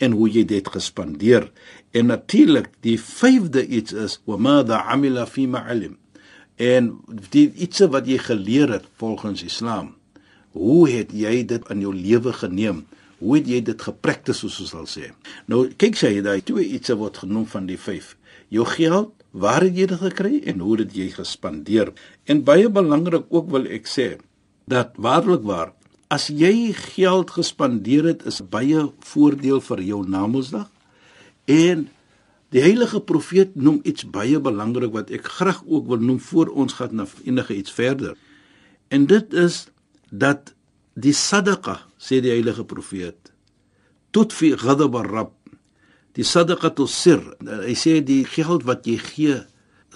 en 0.03 0.15
hoe 0.17 0.29
jy 0.29 0.43
dit 0.49 0.67
gespandeer. 0.75 1.47
En 1.95 2.09
natuurlik 2.11 2.71
die 2.85 2.97
vyfde 2.99 3.65
iets 3.65 3.95
is 3.95 4.19
wa 4.27 4.37
madha 4.37 4.83
amila 4.91 5.25
fi 5.29 5.47
ma'alim. 5.47 5.97
En 6.59 6.91
die 7.33 7.47
iets 7.65 7.85
wat 7.93 8.07
jy 8.09 8.19
geleer 8.21 8.75
het 8.77 8.89
volgens 8.99 9.45
Islam. 9.47 9.93
Hoe 10.53 10.89
het 10.89 11.13
jy 11.15 11.39
dit 11.49 11.71
in 11.73 11.79
jou 11.81 11.93
lewe 11.95 12.33
geneem? 12.33 12.83
Hoe 13.23 13.37
het 13.39 13.47
jy 13.47 13.61
dit 13.63 13.81
gepraktis 13.81 14.43
soos 14.43 14.59
ons 14.61 14.73
sal 14.75 14.89
sê? 14.89 15.13
Nou 15.47 15.65
kyk 15.79 15.97
sy 15.97 16.17
daai 16.21 16.43
twee 16.45 16.67
iets 16.75 16.91
word 16.99 17.23
genoem 17.23 17.47
van 17.49 17.69
die 17.69 17.79
vyf. 17.79 18.13
Jou 18.53 18.65
geld 18.69 19.13
waar 19.33 19.65
het 19.65 19.73
jy 19.73 19.87
dit 19.89 20.01
gekry 20.03 20.33
en 20.51 20.61
hoe 20.61 20.77
het 20.83 20.93
jy 20.93 21.07
gespandeer? 21.15 21.89
En 22.29 22.43
baie 22.45 22.69
belangrik 22.69 23.25
ook 23.33 23.49
wil 23.53 23.65
ek 23.65 23.89
sê 23.89 24.13
dat 24.69 24.93
waarlik 25.01 25.41
waar 25.47 25.73
as 26.13 26.29
jy 26.29 26.69
geld 26.77 27.33
gespandeer 27.33 28.05
het 28.11 28.25
is 28.29 28.43
baie 28.45 28.85
voordeel 29.09 29.61
vir 29.65 29.81
jou 29.81 30.03
Namedsdag. 30.05 30.69
En 31.49 31.87
die 32.53 32.61
heilige 32.61 33.01
profeet 33.01 33.55
noem 33.57 33.79
iets 33.89 34.05
baie 34.05 34.37
belangrik 34.37 34.93
wat 34.93 35.09
ek 35.09 35.25
graag 35.39 35.63
ook 35.65 35.89
wil 35.89 36.03
noem 36.03 36.19
voor 36.21 36.53
ons 36.53 36.77
gaan 36.77 36.93
na 37.01 37.07
enige 37.25 37.57
iets 37.57 37.73
verder. 37.73 38.13
En 38.93 39.07
dit 39.09 39.33
is 39.33 39.65
dat 40.11 40.53
die 40.93 41.15
sadaqa 41.17 41.79
sê 41.97 42.21
die 42.21 42.35
heilige 42.35 42.65
profeet 42.69 43.33
tot 44.13 44.35
fi 44.35 44.53
ghadab 44.53 44.93
ar-rabb 45.01 45.33
die 46.17 46.27
sadaqatu 46.27 46.87
sir 46.87 47.21
hy 47.41 47.73
sê 47.77 47.99
die 48.05 48.23
geld 48.25 48.67
wat 48.69 48.85
jy 48.87 48.99
gee 49.01 49.39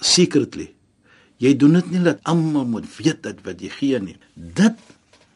secretly 0.02 0.72
jy 1.42 1.54
doen 1.58 1.78
dit 1.78 1.92
nie 1.94 2.04
dat 2.06 2.22
almal 2.30 2.66
moet 2.70 2.88
weet 2.98 3.22
dat 3.26 3.44
wat 3.46 3.62
jy 3.62 3.72
gee 3.74 4.00
nie. 4.02 4.16
Dit 4.34 4.80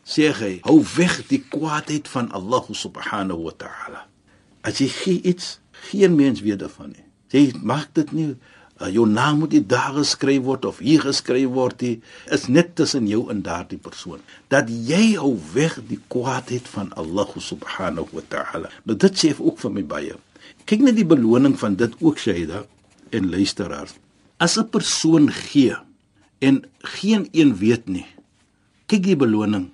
sê 0.07 0.31
hy 0.35 0.53
hou 0.65 0.79
weg 0.95 1.19
die 1.29 1.41
kwaadheid 1.53 2.09
van 2.11 2.31
Allah 2.37 2.65
subhanahu 2.67 3.49
wa 3.49 3.53
ta'ala. 3.57 4.07
As 4.65 4.81
jy 4.81 4.89
gee 4.93 5.21
iets 5.33 5.59
geen 5.89 6.17
mens 6.17 6.41
weet 6.45 6.61
daarvan 6.63 6.95
nie. 6.95 7.05
Jy 7.31 7.43
maak 7.61 7.93
dit 7.97 8.09
nie 8.17 8.31
uh, 8.33 8.89
jou 8.91 9.05
naam 9.07 9.43
moet 9.43 9.53
nie 9.55 9.63
daar 9.63 9.93
geskryf 9.99 10.41
word 10.45 10.65
of 10.65 10.81
hier 10.83 11.05
geskryf 11.05 11.53
word 11.53 11.85
nie. 11.85 11.93
Is 12.33 12.49
net 12.49 12.73
tussen 12.79 13.07
jou 13.09 13.27
en 13.33 13.45
daardie 13.45 13.79
persoon. 13.81 14.25
Dat 14.49 14.69
jy 14.69 15.13
hou 15.21 15.35
weg 15.53 15.77
die 15.87 16.01
kwaadheid 16.11 16.67
van 16.73 16.91
Allah 16.97 17.29
subhanahu 17.37 18.17
wa 18.17 18.25
ta'ala. 18.33 18.73
Nou 18.89 18.97
dit 18.97 19.21
sê 19.21 19.33
ook 19.37 19.61
vir 19.61 19.77
my 19.77 19.85
baie 19.95 20.19
Kyk 20.71 20.85
net 20.87 20.95
die 20.95 21.03
beloning 21.03 21.57
van 21.59 21.73
dit 21.75 21.91
ook 21.99 22.15
Shaida 22.15 22.61
en 23.11 23.25
luisteraars. 23.27 23.91
As 24.39 24.55
'n 24.55 24.71
persoon 24.71 25.27
gee 25.27 25.75
en 26.39 26.63
geen 26.79 27.27
een 27.31 27.51
weet 27.59 27.91
nie. 27.91 28.07
Kyk 28.87 29.03
die 29.03 29.19
beloning. 29.19 29.67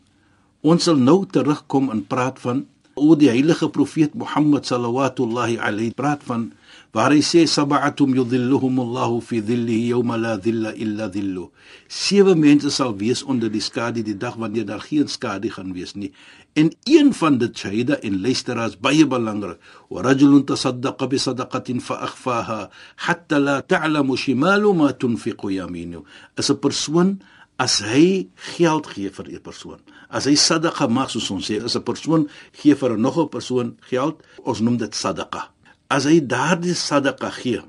Ons 0.62 0.84
sal 0.84 0.98
nou 0.98 1.26
terugkom 1.30 1.92
en 1.94 2.02
praat 2.08 2.40
van 2.40 2.66
o 2.96 3.16
die 3.16 3.30
heilige 3.30 3.70
profeet 3.70 4.14
Mohammed 4.14 4.66
sallallahu 4.66 5.58
alayhi 5.62 5.94
praat 5.94 6.24
van 6.24 6.52
waar 6.98 7.14
hy 7.14 7.22
sê 7.22 7.44
sab'atum 7.46 8.16
yudhilluhum 8.18 8.80
Allahu 8.82 9.20
fi 9.22 9.38
dhillihi 9.38 9.92
yawma 9.94 10.16
la 10.18 10.34
dhilla 10.42 10.72
illa 10.74 11.06
dhillu. 11.14 11.44
Sewe 11.86 12.34
mense 12.34 12.72
sal 12.74 12.96
wees 12.98 13.22
onder 13.22 13.52
die 13.54 13.62
skadu 13.62 14.02
die 14.02 14.16
dag 14.18 14.34
wanneer 14.42 14.66
daar 14.66 14.82
geen 14.82 15.06
skadu 15.06 15.52
gaan 15.54 15.76
wees 15.78 15.94
nie. 15.94 16.10
En 16.58 16.72
een 16.90 17.14
van 17.14 17.38
dit 17.38 17.54
shahida 17.54 18.00
en 18.02 18.18
luisteraars 18.26 18.80
baie 18.82 19.06
belangrik. 19.06 19.62
Wa 19.94 20.02
rajulun 20.08 20.42
tasaddaqa 20.50 21.06
bi 21.12 21.22
sadaqatin 21.22 21.84
fa 21.86 22.00
akhfaha 22.08 22.72
hatta 23.06 23.38
la 23.46 23.62
ta'lamu 23.62 24.18
shimalu 24.18 24.74
ma 24.74 24.90
tunfiqu 24.90 25.54
yaminu. 25.54 26.02
As 26.34 26.50
'n 26.50 26.58
persoon 26.58 27.22
as 27.62 27.78
hy 27.86 28.26
geld 28.58 28.90
gee 28.90 29.14
vir 29.14 29.28
'n 29.38 29.46
persoon, 29.46 29.78
as 30.10 30.26
hy 30.26 30.34
sadaqa 30.34 30.90
maak 30.90 31.10
soos 31.14 31.30
ons 31.30 31.46
sê, 31.46 31.62
as 31.62 31.76
'n 31.78 31.84
persoon 31.84 32.26
gee 32.58 32.74
vir 32.74 32.98
'n 32.98 33.02
nog 33.02 33.18
'n 33.22 33.30
persoon 33.30 33.78
geld, 33.86 34.18
ons 34.44 34.62
noem 34.62 34.78
dit 34.78 34.94
sadaqa 34.96 35.57
as 35.94 36.08
hy 36.10 36.20
daardie 36.22 36.76
sadaqa 36.76 37.32
gee 37.40 37.64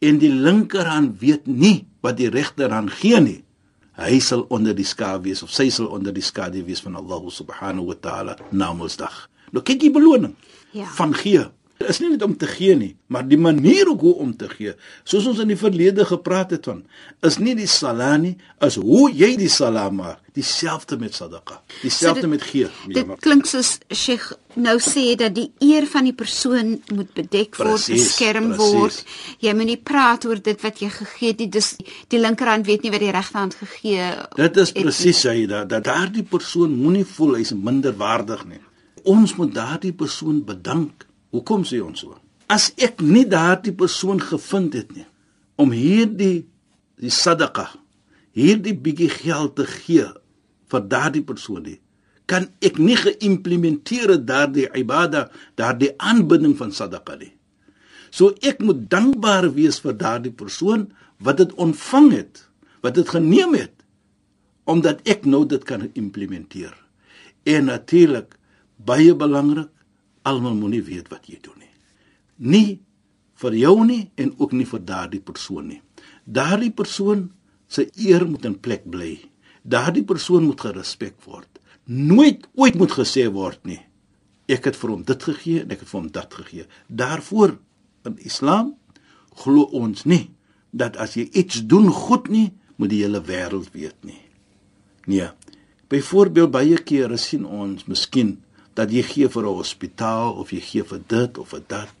en 0.00 0.18
die 0.20 0.32
linkerhand 0.32 1.20
weet 1.20 1.46
nie 1.46 1.86
wat 2.04 2.18
die 2.20 2.30
regterhand 2.32 2.92
gee 3.00 3.20
nie 3.20 3.40
hy 4.00 4.20
sal 4.24 4.46
onder 4.48 4.74
die 4.76 4.86
skadu 4.88 5.28
wees 5.28 5.42
of 5.44 5.52
sy 5.52 5.68
sal 5.72 5.90
onder 5.92 6.14
die 6.16 6.24
skadu 6.24 6.62
wees 6.64 6.80
van 6.84 6.96
Allah 6.96 7.20
subhanahu 7.28 7.92
wa 7.92 7.98
taala 8.00 8.36
namensdag 8.50 9.26
nou 9.52 9.62
kyk 9.62 9.80
die 9.84 9.92
beloning 9.92 10.36
ja. 10.72 10.88
van 10.96 11.12
gee 11.16 11.44
is 11.88 12.00
nie 12.00 12.10
net 12.12 12.22
om 12.22 12.34
te 12.36 12.48
gee 12.48 12.74
nie, 12.76 12.90
maar 13.08 13.24
die 13.28 13.38
manier 13.40 13.88
hoe 13.88 14.14
om 14.20 14.32
te 14.36 14.48
gee. 14.52 14.74
Soos 15.08 15.26
ons 15.30 15.40
in 15.40 15.48
die 15.48 15.58
verlede 15.58 16.04
gepraat 16.04 16.52
het 16.52 16.68
van, 16.68 16.82
is 17.24 17.38
nie 17.40 17.54
die 17.56 17.68
sala 17.70 18.12
nie, 18.20 18.34
is 18.66 18.76
hoe 18.80 19.08
jy 19.16 19.30
die 19.40 19.48
sala 19.48 19.86
maak, 19.94 20.20
dieselfde 20.36 20.98
met 21.00 21.16
sadaqa, 21.16 21.60
dieselfde 21.80 22.26
so 22.26 22.32
met 22.32 22.44
gee. 22.44 22.68
Dit 22.92 23.08
maak. 23.08 23.20
klink 23.24 23.48
soos 23.48 23.78
Sheikh 23.88 24.28
nou 24.60 24.76
sê 24.82 25.16
dat 25.18 25.34
die 25.34 25.48
eer 25.64 25.88
van 25.88 26.06
die 26.08 26.14
persoon 26.16 26.76
moet 26.92 27.12
bedek 27.16 27.56
word, 27.58 27.88
beskerm 27.90 28.52
word. 28.60 29.02
Jy 29.40 29.56
moet 29.56 29.72
nie 29.72 29.80
praat 29.80 30.26
oor 30.28 30.40
dit 30.42 30.62
wat 30.62 30.80
jy 30.84 30.92
gegee 30.94 31.32
het 31.32 31.44
nie. 31.44 31.50
Dis 31.58 31.74
die 32.12 32.20
linkerhand 32.20 32.68
weet 32.68 32.84
nie 32.84 32.92
wat 32.92 33.04
die 33.04 33.12
regterhand 33.14 33.56
gegee 33.58 34.00
het. 34.04 34.34
Dit 34.38 34.60
is 34.60 34.74
presies 34.76 35.24
hy 35.30 35.46
dat 35.50 35.70
dat 35.72 35.86
daardie 35.88 36.26
persoon 36.28 36.76
moenie 36.76 37.06
voel 37.08 37.38
hy's 37.40 37.54
minderwaardig 37.56 38.44
nie. 38.50 38.64
Ons 39.08 39.38
moet 39.38 39.54
daardie 39.54 39.96
persoon 39.96 40.44
bedank 40.44 41.06
Hoekom 41.34 41.64
sê 41.66 41.80
ons 41.82 42.02
so? 42.02 42.16
As 42.50 42.70
ek 42.82 43.02
nie 43.04 43.26
daardie 43.30 43.74
persoon 43.76 44.20
gevind 44.22 44.74
het 44.74 44.90
nie 44.96 45.06
om 45.60 45.74
hierdie 45.76 46.46
die 47.00 47.12
sadaqa, 47.12 47.68
hierdie 48.36 48.74
bietjie 48.74 49.10
geld 49.12 49.54
te 49.58 49.66
gee 49.68 50.06
vir 50.70 50.82
daardie 50.90 51.22
persoon 51.26 51.62
nie, 51.66 51.78
kan 52.30 52.46
ek 52.64 52.78
nie 52.78 52.96
geïmplementeer 52.98 54.14
daardie 54.22 54.68
ibada, 54.78 55.28
daardie 55.58 55.92
aanbidding 55.98 56.54
van 56.58 56.74
sadaqa 56.74 57.16
nie. 57.20 57.32
So 58.10 58.34
ek 58.42 58.62
moet 58.62 58.86
dankbaar 58.90 59.50
wees 59.54 59.80
vir 59.82 59.96
daardie 59.98 60.34
persoon 60.34 60.88
wat 61.22 61.38
dit 61.42 61.52
ontvang 61.60 62.10
het, 62.14 62.44
wat 62.82 62.98
dit 62.98 63.08
geneem 63.08 63.54
het 63.58 63.76
omdat 64.70 65.00
ek 65.08 65.24
nou 65.26 65.42
dit 65.50 65.64
kan 65.66 65.88
implementeer. 65.98 66.70
En 67.48 67.66
natuurlik 67.66 68.36
baie 68.86 69.14
belangrik 69.18 69.70
almal 70.22 70.54
moenie 70.54 70.82
weet 70.84 71.10
wat 71.12 71.28
jy 71.30 71.38
doen 71.42 71.58
nie. 71.60 71.74
Nie 72.38 72.80
vir 73.40 73.56
jou 73.56 73.76
nie 73.86 74.02
en 74.20 74.32
ook 74.38 74.52
nie 74.56 74.68
vir 74.68 74.82
daardie 74.84 75.22
persoon 75.24 75.70
nie. 75.72 75.80
Daardie 76.24 76.72
persoon 76.72 77.30
se 77.68 77.86
eer 77.96 78.26
moet 78.28 78.44
in 78.44 78.58
plek 78.60 78.84
bly. 78.90 79.16
Daardie 79.62 80.04
persoon 80.04 80.46
moet 80.48 80.60
gerespek 80.60 81.16
word. 81.24 81.48
Nooit 81.84 82.46
ooit 82.54 82.76
moet 82.78 82.92
gesê 82.92 83.26
word 83.32 83.62
nie. 83.66 83.80
Ek 84.50 84.66
het 84.66 84.76
vir 84.76 84.92
hom 84.92 85.02
dit 85.06 85.28
gegee 85.30 85.62
en 85.62 85.72
ek 85.72 85.84
het 85.84 85.90
vir 85.90 86.00
hom 86.00 86.10
dat 86.12 86.34
gegee. 86.34 86.66
Daarvoor 86.88 87.56
in 88.08 88.18
Islam 88.26 88.74
glo 89.42 89.68
ons 89.76 90.04
nie 90.04 90.30
dat 90.70 90.96
as 91.02 91.16
jy 91.18 91.26
iets 91.34 91.64
doen 91.66 91.88
goed 91.90 92.28
nie, 92.30 92.50
moet 92.78 92.92
die 92.92 93.02
hele 93.02 93.20
wêreld 93.26 93.72
weet 93.74 93.96
nie. 94.06 94.20
Nee. 95.10 95.28
Byvoorbeeld 95.90 96.52
baie 96.54 96.78
kere 96.86 97.18
sien 97.18 97.44
ons 97.44 97.86
miskien 97.90 98.36
dat 98.74 98.92
jy 98.92 99.02
gee 99.02 99.28
vir 99.28 99.42
'n 99.42 99.56
hospitaal 99.60 100.32
of 100.32 100.50
jy 100.50 100.60
gee 100.60 100.84
vir 100.84 101.00
dit 101.06 101.38
of 101.38 101.48
vir 101.48 101.62
dat. 101.66 101.94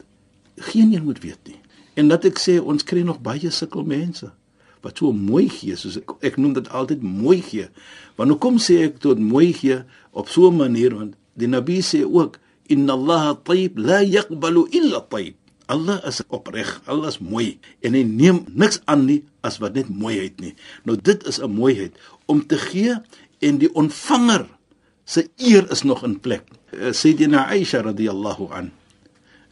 Geen 0.56 0.92
een 0.92 1.04
moet 1.04 1.20
weet 1.20 1.42
nie. 1.46 1.60
En 1.94 2.08
dat 2.08 2.24
ek 2.24 2.38
sê 2.38 2.60
ons 2.60 2.84
kry 2.84 3.02
nog 3.02 3.20
baie 3.20 3.50
sukkel 3.50 3.84
mense 3.84 4.32
wat 4.80 4.96
so 4.98 5.12
mooi 5.12 5.48
gee 5.48 5.76
soos 5.76 5.98
ek, 6.00 6.12
ek 6.24 6.36
noem 6.40 6.54
dit 6.56 6.68
altyd 6.68 7.02
mooi 7.02 7.40
gee. 7.44 7.68
Want 8.16 8.30
hoekom 8.30 8.56
sê 8.58 8.80
ek 8.88 9.00
tot 9.04 9.18
mooi 9.20 9.52
gee 9.52 9.82
op 10.12 10.28
so 10.28 10.48
'n 10.48 10.56
manier 10.56 10.94
want 10.94 11.14
die 11.34 11.48
Nabi 11.48 11.80
sê 11.82 12.04
ook 12.04 12.38
inna 12.68 12.92
Allah 12.92 13.36
tayyib 13.44 13.78
la 13.78 14.00
yaqbalu 14.02 14.66
illa 14.70 15.00
tayyib. 15.00 15.36
Allah 15.70 16.00
is 16.06 16.22
opreg, 16.28 16.80
Allah 16.86 17.08
is 17.08 17.20
mooi 17.22 17.58
en 17.82 17.94
hy 17.94 18.02
neem 18.02 18.44
niks 18.48 18.80
aan 18.86 19.06
nie 19.06 19.22
as 19.46 19.60
wat 19.62 19.74
net 19.74 19.88
mooiheid 19.88 20.40
nie. 20.40 20.54
Nou 20.84 20.96
dit 20.96 21.26
is 21.26 21.38
'n 21.38 21.50
mooiheid 21.50 21.94
om 22.26 22.46
te 22.46 22.56
gee 22.56 22.96
en 23.40 23.58
die 23.58 23.72
ontvanger 23.74 24.46
se 25.04 25.28
eer 25.36 25.70
is 25.70 25.82
nog 25.82 26.04
in 26.04 26.20
plek. 26.20 26.44
Sayyidina 26.70 27.48
Aisha 27.50 27.82
radhiyallahu 27.82 28.50
an 28.54 28.70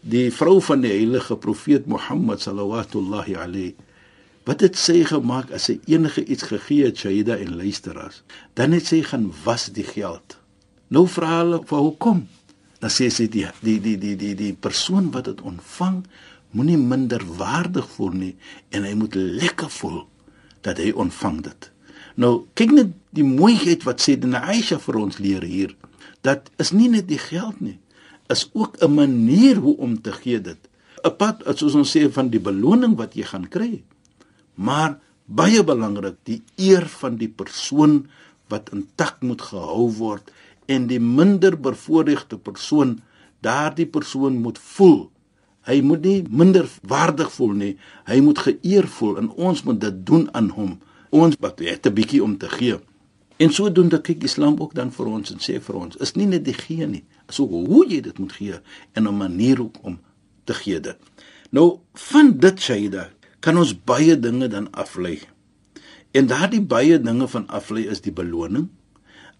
die 0.00 0.28
vrou 0.30 0.60
van 0.62 0.84
die 0.84 0.92
heilige 0.92 1.36
profeet 1.36 1.88
Mohammed 1.90 2.40
sallallahu 2.40 3.34
alayhi 3.34 3.74
wat 4.46 4.62
het 4.64 4.78
sy 4.80 5.02
gemaak 5.04 5.50
as 5.52 5.66
sy 5.68 5.80
enige 5.90 6.24
iets 6.24 6.46
gegee 6.48 6.86
het 6.86 6.96
Shaida 6.96 7.36
en 7.36 7.56
luisteraars? 7.58 8.22
Dan 8.54 8.72
het 8.72 8.86
sy 8.86 9.02
gaan 9.04 9.26
was 9.44 9.66
die 9.76 9.84
geld. 9.84 10.38
Nou 10.88 11.04
vra 11.04 11.42
hulle 11.42 11.58
vir 11.68 11.82
hoekom? 11.84 12.22
Dan 12.80 12.90
sê 12.94 13.10
sy 13.12 13.26
die 13.28 13.44
die 13.60 13.76
die 13.82 13.98
die 13.98 14.16
die 14.16 14.34
die 14.38 14.54
persoon 14.54 15.10
wat 15.12 15.26
dit 15.28 15.42
ontvang 15.42 16.04
moenie 16.50 16.78
minder 16.78 17.22
waardig 17.36 17.88
voel 17.96 18.14
nie 18.14 18.34
en 18.72 18.86
hy 18.86 18.94
moet 18.96 19.14
lekker 19.14 19.68
voel 19.80 20.06
dat 20.64 20.80
hy 20.80 20.92
ontvang 20.96 21.42
dit 21.44 21.68
nou 22.18 22.32
kyk 22.58 22.72
net 22.74 22.94
die 23.14 23.26
mooiheid 23.26 23.84
wat 23.86 24.02
sê 24.02 24.16
na 24.24 24.40
Aisha 24.48 24.78
vir 24.82 25.00
ons 25.02 25.20
leer 25.22 25.44
hier 25.44 25.74
dat 26.20 26.50
is 26.56 26.70
nie 26.70 26.88
net 26.88 27.08
die 27.08 27.18
geld 27.18 27.60
nie 27.60 27.78
is 28.28 28.50
ook 28.52 28.76
'n 28.78 28.94
manier 28.94 29.56
hoe 29.56 29.76
om 29.76 30.00
te 30.00 30.12
gee 30.12 30.40
dit. 30.40 30.58
'n 31.02 31.16
Pad 31.16 31.36
soos 31.54 31.74
ons 31.74 31.96
sê 31.96 32.10
van 32.10 32.28
die 32.28 32.40
beloning 32.40 32.96
wat 32.96 33.14
jy 33.14 33.22
gaan 33.22 33.48
kry. 33.48 33.82
Maar 34.54 34.98
baie 35.24 35.64
belangrik, 35.64 36.16
die 36.22 36.42
eer 36.56 36.86
van 36.86 37.16
die 37.16 37.28
persoon 37.28 38.08
wat 38.48 38.70
intak 38.72 39.20
moet 39.20 39.42
gehou 39.42 39.90
word 39.90 40.32
en 40.66 40.86
die 40.86 41.00
minder 41.00 41.60
bevoordeelde 41.60 42.38
persoon, 42.38 43.00
daardie 43.40 43.86
persoon 43.86 44.36
moet 44.36 44.58
voel. 44.58 45.10
Hy 45.68 45.80
moet 45.80 46.02
nie 46.02 46.24
minder 46.30 46.68
waardig 46.82 47.32
voel 47.32 47.52
nie. 47.52 47.76
Hy 48.04 48.20
moet 48.20 48.38
geëer 48.38 48.88
voel 48.88 49.18
en 49.18 49.30
ons 49.30 49.62
moet 49.62 49.80
dit 49.80 50.06
doen 50.06 50.28
aan 50.34 50.48
hom. 50.48 50.78
Ons 51.10 51.36
wat 51.40 51.58
het 51.58 51.86
'n 51.86 51.94
bietjie 51.94 52.22
om 52.22 52.38
te 52.38 52.48
gee. 52.48 52.80
En 53.38 53.52
sodoende 53.54 54.00
kyk 54.02 54.24
Islam 54.26 54.56
ook 54.58 54.74
dan 54.74 54.88
vir 54.90 55.06
ons 55.06 55.30
en 55.30 55.38
sê 55.42 55.60
vir 55.62 55.76
ons, 55.78 55.96
is 56.02 56.16
nie 56.18 56.26
net 56.26 56.42
die 56.46 56.56
gee 56.58 56.86
nie, 56.90 57.04
is 57.30 57.38
ook 57.38 57.52
hoe 57.70 57.84
jy 57.86 58.00
dit 58.02 58.18
moet 58.18 58.32
gee 58.34 58.58
en 58.98 59.06
'n 59.06 59.16
manier 59.16 59.60
om 59.62 60.00
te 60.44 60.54
gee 60.54 60.80
dit. 60.80 60.98
Nou 61.50 61.78
van 61.94 62.32
dit 62.38 62.60
Shaida 62.60 63.10
kan 63.40 63.56
ons 63.56 63.74
baie 63.84 64.18
dinge 64.18 64.48
dan 64.48 64.70
aflei. 64.72 65.20
En 66.10 66.26
daardie 66.26 66.60
baie 66.60 66.98
dinge 67.00 67.28
van 67.28 67.46
aflei 67.46 67.86
is 67.86 68.00
die 68.00 68.12
beloning, 68.12 68.68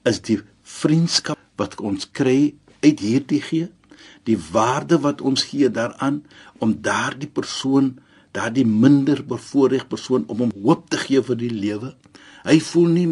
is 0.05 0.21
die 0.21 0.41
vriendskap 0.63 1.39
wat 1.57 1.81
ons 1.81 2.11
kry 2.11 2.55
uit 2.81 3.01
hierdie 3.01 3.43
gee, 3.43 3.69
die 4.25 4.39
waarde 4.53 5.01
wat 5.01 5.21
ons 5.21 5.43
gee 5.51 5.71
daaraan 5.71 6.23
om 6.59 6.81
daardie 6.81 7.29
persoon, 7.29 7.99
daardie 8.31 8.67
minder 8.67 9.25
bevoorreg 9.25 9.89
persoon 9.89 10.25
om 10.29 10.39
hom 10.39 10.53
hoop 10.63 10.91
te 10.91 10.97
gee 10.97 11.23
vir 11.23 11.37
die 11.37 11.51
lewe 11.51 11.97
Hy 12.49 12.59
voel 12.71 12.95
nie 12.95 13.09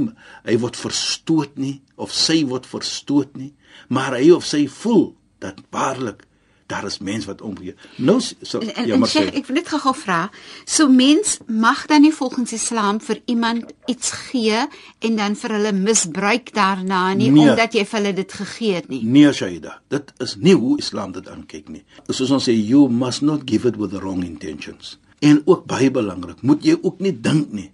hy 0.46 0.56
word 0.62 0.78
verstoot 0.80 1.58
nie 1.60 1.80
of 2.00 2.14
sy 2.14 2.42
word 2.48 2.66
verstoot 2.68 3.36
nie, 3.36 3.52
maar 3.88 4.16
hy 4.16 4.30
of 4.36 4.46
sy 4.46 4.64
voel 4.70 5.10
dat 5.44 5.60
waarlik 5.74 6.24
daar 6.66 6.84
is 6.84 6.98
mense 6.98 7.26
wat 7.26 7.42
omgee. 7.42 7.74
Nou 7.96 8.20
so 8.20 8.58
en, 8.58 8.86
ja 8.88 8.96
maar 8.98 9.10
sê 9.10 9.22
ek 9.30 9.46
wil 9.46 9.60
net 9.60 9.68
gou 9.70 9.92
vra, 9.94 10.18
so 10.66 10.90
mens 10.90 11.36
mag 11.46 11.84
dan 11.90 12.02
nie 12.02 12.12
volgens 12.14 12.56
Islam 12.56 12.98
vir 13.04 13.20
iemand 13.30 13.70
iets 13.90 14.10
gee 14.26 14.64
en 14.98 15.20
dan 15.20 15.38
vir 15.38 15.56
hulle 15.58 15.72
misbruik 15.76 16.50
daarna 16.56 17.04
nie 17.14 17.30
nee, 17.30 17.50
omdat 17.50 17.76
jy 17.78 17.86
vir 17.86 18.00
hulle 18.00 18.14
dit 18.18 18.36
gegee 18.40 18.80
het 18.80 18.90
nie. 18.90 19.02
Nee 19.04 19.32
Shaida, 19.32 19.78
dit 19.94 20.12
is 20.26 20.36
nie 20.42 20.56
hoe 20.58 20.74
Islam 20.82 21.14
dit 21.14 21.30
aankyk 21.30 21.70
nie. 21.70 21.84
Soos 22.10 22.34
ons 22.34 22.50
sê 22.50 22.56
you 22.56 22.88
must 22.90 23.22
not 23.22 23.46
give 23.46 23.68
it 23.68 23.78
with 23.78 23.94
the 23.94 24.02
wrong 24.02 24.24
intentions. 24.26 24.96
En 25.24 25.40
ook 25.46 25.64
baie 25.70 25.90
belangrik, 25.90 26.42
moet 26.42 26.66
jy 26.66 26.76
ook 26.82 26.98
nie 27.00 27.14
dink 27.14 27.54
nie 27.54 27.70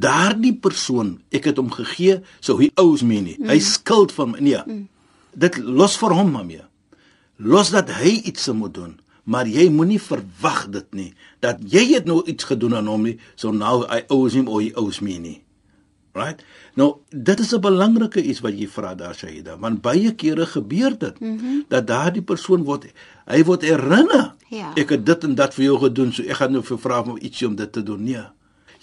daardie 0.00 0.54
persoon, 0.54 1.18
ek 1.34 1.44
het 1.50 1.60
hom 1.60 1.70
gegee, 1.74 2.20
sou 2.40 2.58
hy 2.60 2.70
oues 2.80 3.02
my 3.02 3.20
nie. 3.20 3.36
Mm. 3.38 3.48
Hy 3.52 3.58
skuld 3.60 4.12
van 4.16 4.34
my. 4.34 4.42
Nee. 4.44 4.62
Mm. 4.66 4.84
Dit 5.34 5.58
los 5.58 5.96
vir 6.00 6.14
hom 6.14 6.30
maar 6.34 6.46
mee. 6.46 6.62
Los 7.42 7.72
dat 7.74 7.90
hy 7.90 8.20
iets 8.30 8.46
moet 8.54 8.74
doen, 8.74 8.92
maar 9.24 9.48
jy 9.50 9.66
moenie 9.72 10.00
verwag 10.00 10.68
dit 10.70 10.86
nie 10.94 11.10
dat 11.42 11.58
jy 11.68 11.82
het 11.94 12.06
nou 12.06 12.20
iets 12.30 12.46
gedoen 12.46 12.76
aan 12.78 12.88
hom 12.88 13.08
nie, 13.08 13.16
so 13.36 13.52
nou 13.52 13.82
hy 13.88 14.04
oues 14.14 14.36
hom 14.38 14.46
of 14.48 14.62
hy 14.62 14.70
oues 14.80 15.00
my 15.04 15.16
nie. 15.18 15.40
Right? 16.14 16.44
Nou, 16.78 17.02
dit 17.10 17.40
is 17.40 17.52
'n 17.52 17.60
belangrike 17.60 18.22
iets 18.22 18.40
wat 18.40 18.54
jy 18.54 18.68
vra 18.68 18.94
daar 18.94 19.14
Shaida, 19.14 19.58
want 19.58 19.82
baie 19.82 20.14
kere 20.14 20.46
gebeur 20.46 20.98
dit 20.98 21.20
mm 21.20 21.38
-hmm. 21.38 21.64
dat 21.68 21.86
daardie 21.86 22.22
persoon 22.22 22.62
word 22.62 22.86
hy 23.26 23.44
word 23.44 23.62
herinner. 23.62 24.34
Ja. 24.48 24.72
Ek 24.76 24.88
het 24.88 25.06
dit 25.06 25.24
en 25.24 25.34
dat 25.34 25.54
vir 25.54 25.64
jou 25.64 25.78
gedoen, 25.78 26.12
so 26.12 26.22
ek 26.22 26.36
gaan 26.36 26.52
nou 26.52 26.62
vir 26.62 26.78
vra 26.78 27.02
om 27.02 27.18
ietsie 27.18 27.48
om 27.48 27.56
dit 27.56 27.72
te 27.72 27.82
doen. 27.82 28.02
Nee. 28.02 28.24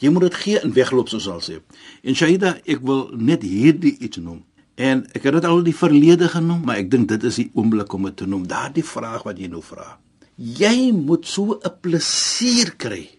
Jy 0.02 0.10
moet 0.10 0.26
dit 0.30 0.38
gee 0.44 0.60
en 0.60 0.74
wegloop 0.74 1.12
soos 1.12 1.28
al 1.30 1.42
sê. 1.46 1.60
En 2.02 2.18
Shaida, 2.18 2.56
ek 2.66 2.82
wil 2.86 3.12
net 3.14 3.46
hierdie 3.46 3.94
iets 4.02 4.18
noem. 4.18 4.42
En 4.82 5.04
ek 5.14 5.28
het 5.28 5.36
dit 5.38 5.46
al 5.46 5.62
die 5.66 5.76
verlede 5.78 6.30
genoem, 6.32 6.64
maar 6.66 6.80
ek 6.82 6.90
dink 6.90 7.10
dit 7.12 7.26
is 7.30 7.38
die 7.44 7.50
oomblik 7.54 7.94
om 7.94 8.08
dit 8.10 8.16
te 8.24 8.30
noem. 8.30 8.48
Daardie 8.50 8.86
vraag 8.86 9.28
wat 9.28 9.38
jy 9.38 9.52
nou 9.52 9.62
vra. 9.62 10.00
Jy 10.42 10.90
moet 10.96 11.28
so 11.28 11.60
'n 11.60 11.76
plesier 11.82 12.74
kry 12.78 13.10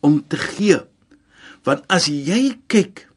om 0.00 0.22
te 0.28 0.36
gee. 0.36 0.80
Want 1.64 1.84
as 1.88 2.06
jy 2.06 2.56
kyk 2.66 3.08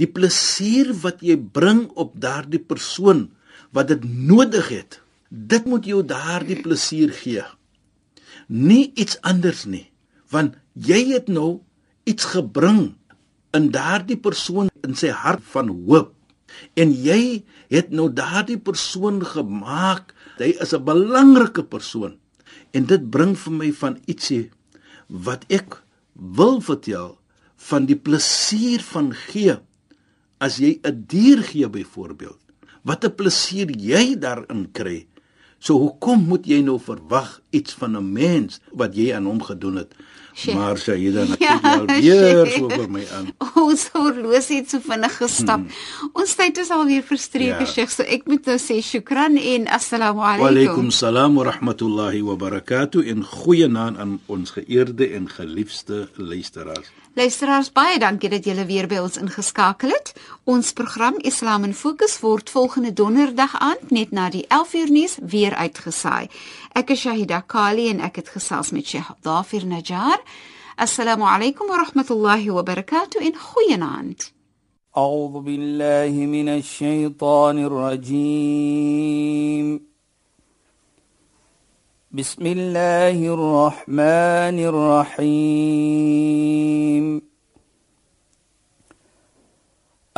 die 0.00 0.08
plesier 0.08 0.94
wat 1.02 1.20
jy 1.20 1.36
bring 1.36 1.90
op 1.94 2.14
daardie 2.14 2.62
persoon 2.62 3.28
wat 3.72 3.88
dit 3.88 4.04
nodig 4.04 4.68
het, 4.68 5.00
dit 5.28 5.64
moet 5.64 5.84
jou 5.84 6.02
daardie 6.02 6.60
plesier 6.62 7.12
gee. 7.12 7.44
Nie 8.48 8.92
iets 8.94 9.20
anders 9.20 9.64
nie, 9.64 9.90
want 10.30 10.56
jy 10.74 11.12
het 11.12 11.28
nou 11.28 11.60
iets 12.10 12.32
gebring 12.34 12.94
in 13.56 13.70
daardie 13.74 14.18
persoon 14.18 14.70
in 14.86 14.96
sy 14.98 15.12
hart 15.14 15.44
van 15.54 15.70
hoop. 15.86 16.12
En 16.78 16.90
jy 16.90 17.42
het 17.70 17.92
nou 17.94 18.08
daardie 18.12 18.58
persoon 18.58 19.22
gemaak. 19.26 20.14
Hy 20.38 20.56
is 20.58 20.74
'n 20.74 20.84
belangrike 20.84 21.62
persoon. 21.62 22.18
En 22.74 22.86
dit 22.86 23.10
bring 23.10 23.36
vir 23.38 23.52
my 23.52 23.70
van 23.72 23.98
ietsie 24.06 24.50
wat 25.08 25.44
ek 25.48 25.82
wil 26.14 26.60
vertel 26.60 27.18
van 27.56 27.86
die 27.86 27.98
plesier 27.98 28.80
van 28.80 29.12
gee. 29.12 29.58
As 30.38 30.58
jy 30.58 30.80
'n 30.82 31.04
dier 31.06 31.42
gee 31.42 31.68
byvoorbeeld 31.68 32.38
wat 32.82 33.04
'n 33.04 33.14
plesier 33.14 33.70
jy 33.70 34.16
daarin 34.18 34.72
kry? 34.72 35.06
So 35.58 35.78
hoekom 35.78 36.24
moet 36.28 36.46
jy 36.46 36.62
nou 36.62 36.78
verwag 36.78 37.42
iets 37.50 37.72
van 37.72 37.96
'n 37.96 38.12
mens 38.12 38.60
wat 38.72 38.96
jy 38.96 39.14
aan 39.14 39.24
hom 39.24 39.42
gedoen 39.42 39.76
het 39.76 39.94
Maar 40.54 40.78
sy 40.78 40.96
het 41.04 41.14
dan 41.14 41.34
ja, 41.46 41.84
weer 41.86 42.46
so 42.54 42.68
vir 42.68 42.86
my 42.90 43.02
aan. 43.16 43.30
Ons 43.64 43.88
horlosie 43.94 44.60
het 44.60 44.70
so 44.72 44.82
vinnig 44.84 45.16
gestap. 45.18 45.64
Hmm. 45.64 46.12
Ons 46.12 46.34
tyd 46.38 46.60
is 46.62 46.70
al 46.74 46.86
weer 46.88 47.04
verstreke, 47.06 47.64
ja. 47.64 47.68
Sheikh, 47.68 47.92
so 47.92 48.06
ek 48.06 48.28
moet 48.30 48.46
nou 48.48 48.56
sê 48.62 48.80
shukran 48.84 49.38
en 49.40 49.68
assalamu 49.70 50.22
alaykum. 50.22 50.44
Wa 50.44 50.52
alaykum 50.52 50.94
salaam 50.94 51.36
wa 51.40 51.48
rahmatullahi 51.50 52.22
wa 52.26 52.38
barakatuh 52.40 53.04
en 53.12 53.26
goeie 53.26 53.68
naam 53.68 53.98
aan 54.00 54.16
ons 54.30 54.56
geëerde 54.56 55.12
en 55.18 55.28
geliefde 55.28 56.06
luisteraars. 56.16 56.90
Luisteraars, 57.18 57.72
baie 57.74 57.98
dankie 57.98 58.30
dat 58.30 58.44
julle 58.46 58.62
weer 58.68 58.86
by 58.86 59.00
ons 59.02 59.18
ingeskakel 59.18 59.90
het. 59.90 60.12
Ons 60.46 60.70
program 60.78 61.16
Islam 61.26 61.66
in 61.66 61.74
Fokus 61.74 62.20
word 62.22 62.52
volgende 62.54 62.92
donderdag 62.94 63.56
aand 63.58 63.90
net 63.90 64.14
na 64.14 64.28
die 64.30 64.44
11uur 64.46 64.92
nuus 64.94 65.18
weer 65.18 65.56
uitgesaai. 65.58 66.30
أك 66.76 66.94
شاهدة 66.94 67.38
كالي 67.38 67.90
ان 67.90 68.00
اكد 68.00 68.28
خصاص 68.28 68.74
من 68.74 68.82
شيخ 68.82 69.12
ضافر 69.24 69.64
نجار. 69.64 70.24
السلام 70.80 71.22
عليكم 71.22 71.64
ورحمة 71.64 72.06
الله 72.10 72.50
وبركاته. 72.50 73.20
إن 73.26 73.32
خيناند 73.34 74.22
أعوذ 74.96 75.40
بالله 75.40 76.26
من 76.26 76.48
الشيطان 76.48 77.58
الرجيم. 77.64 78.70
بسم 82.12 82.46
الله 82.46 83.34
الرحمن 83.34 84.58
الرحيم. 84.70 86.10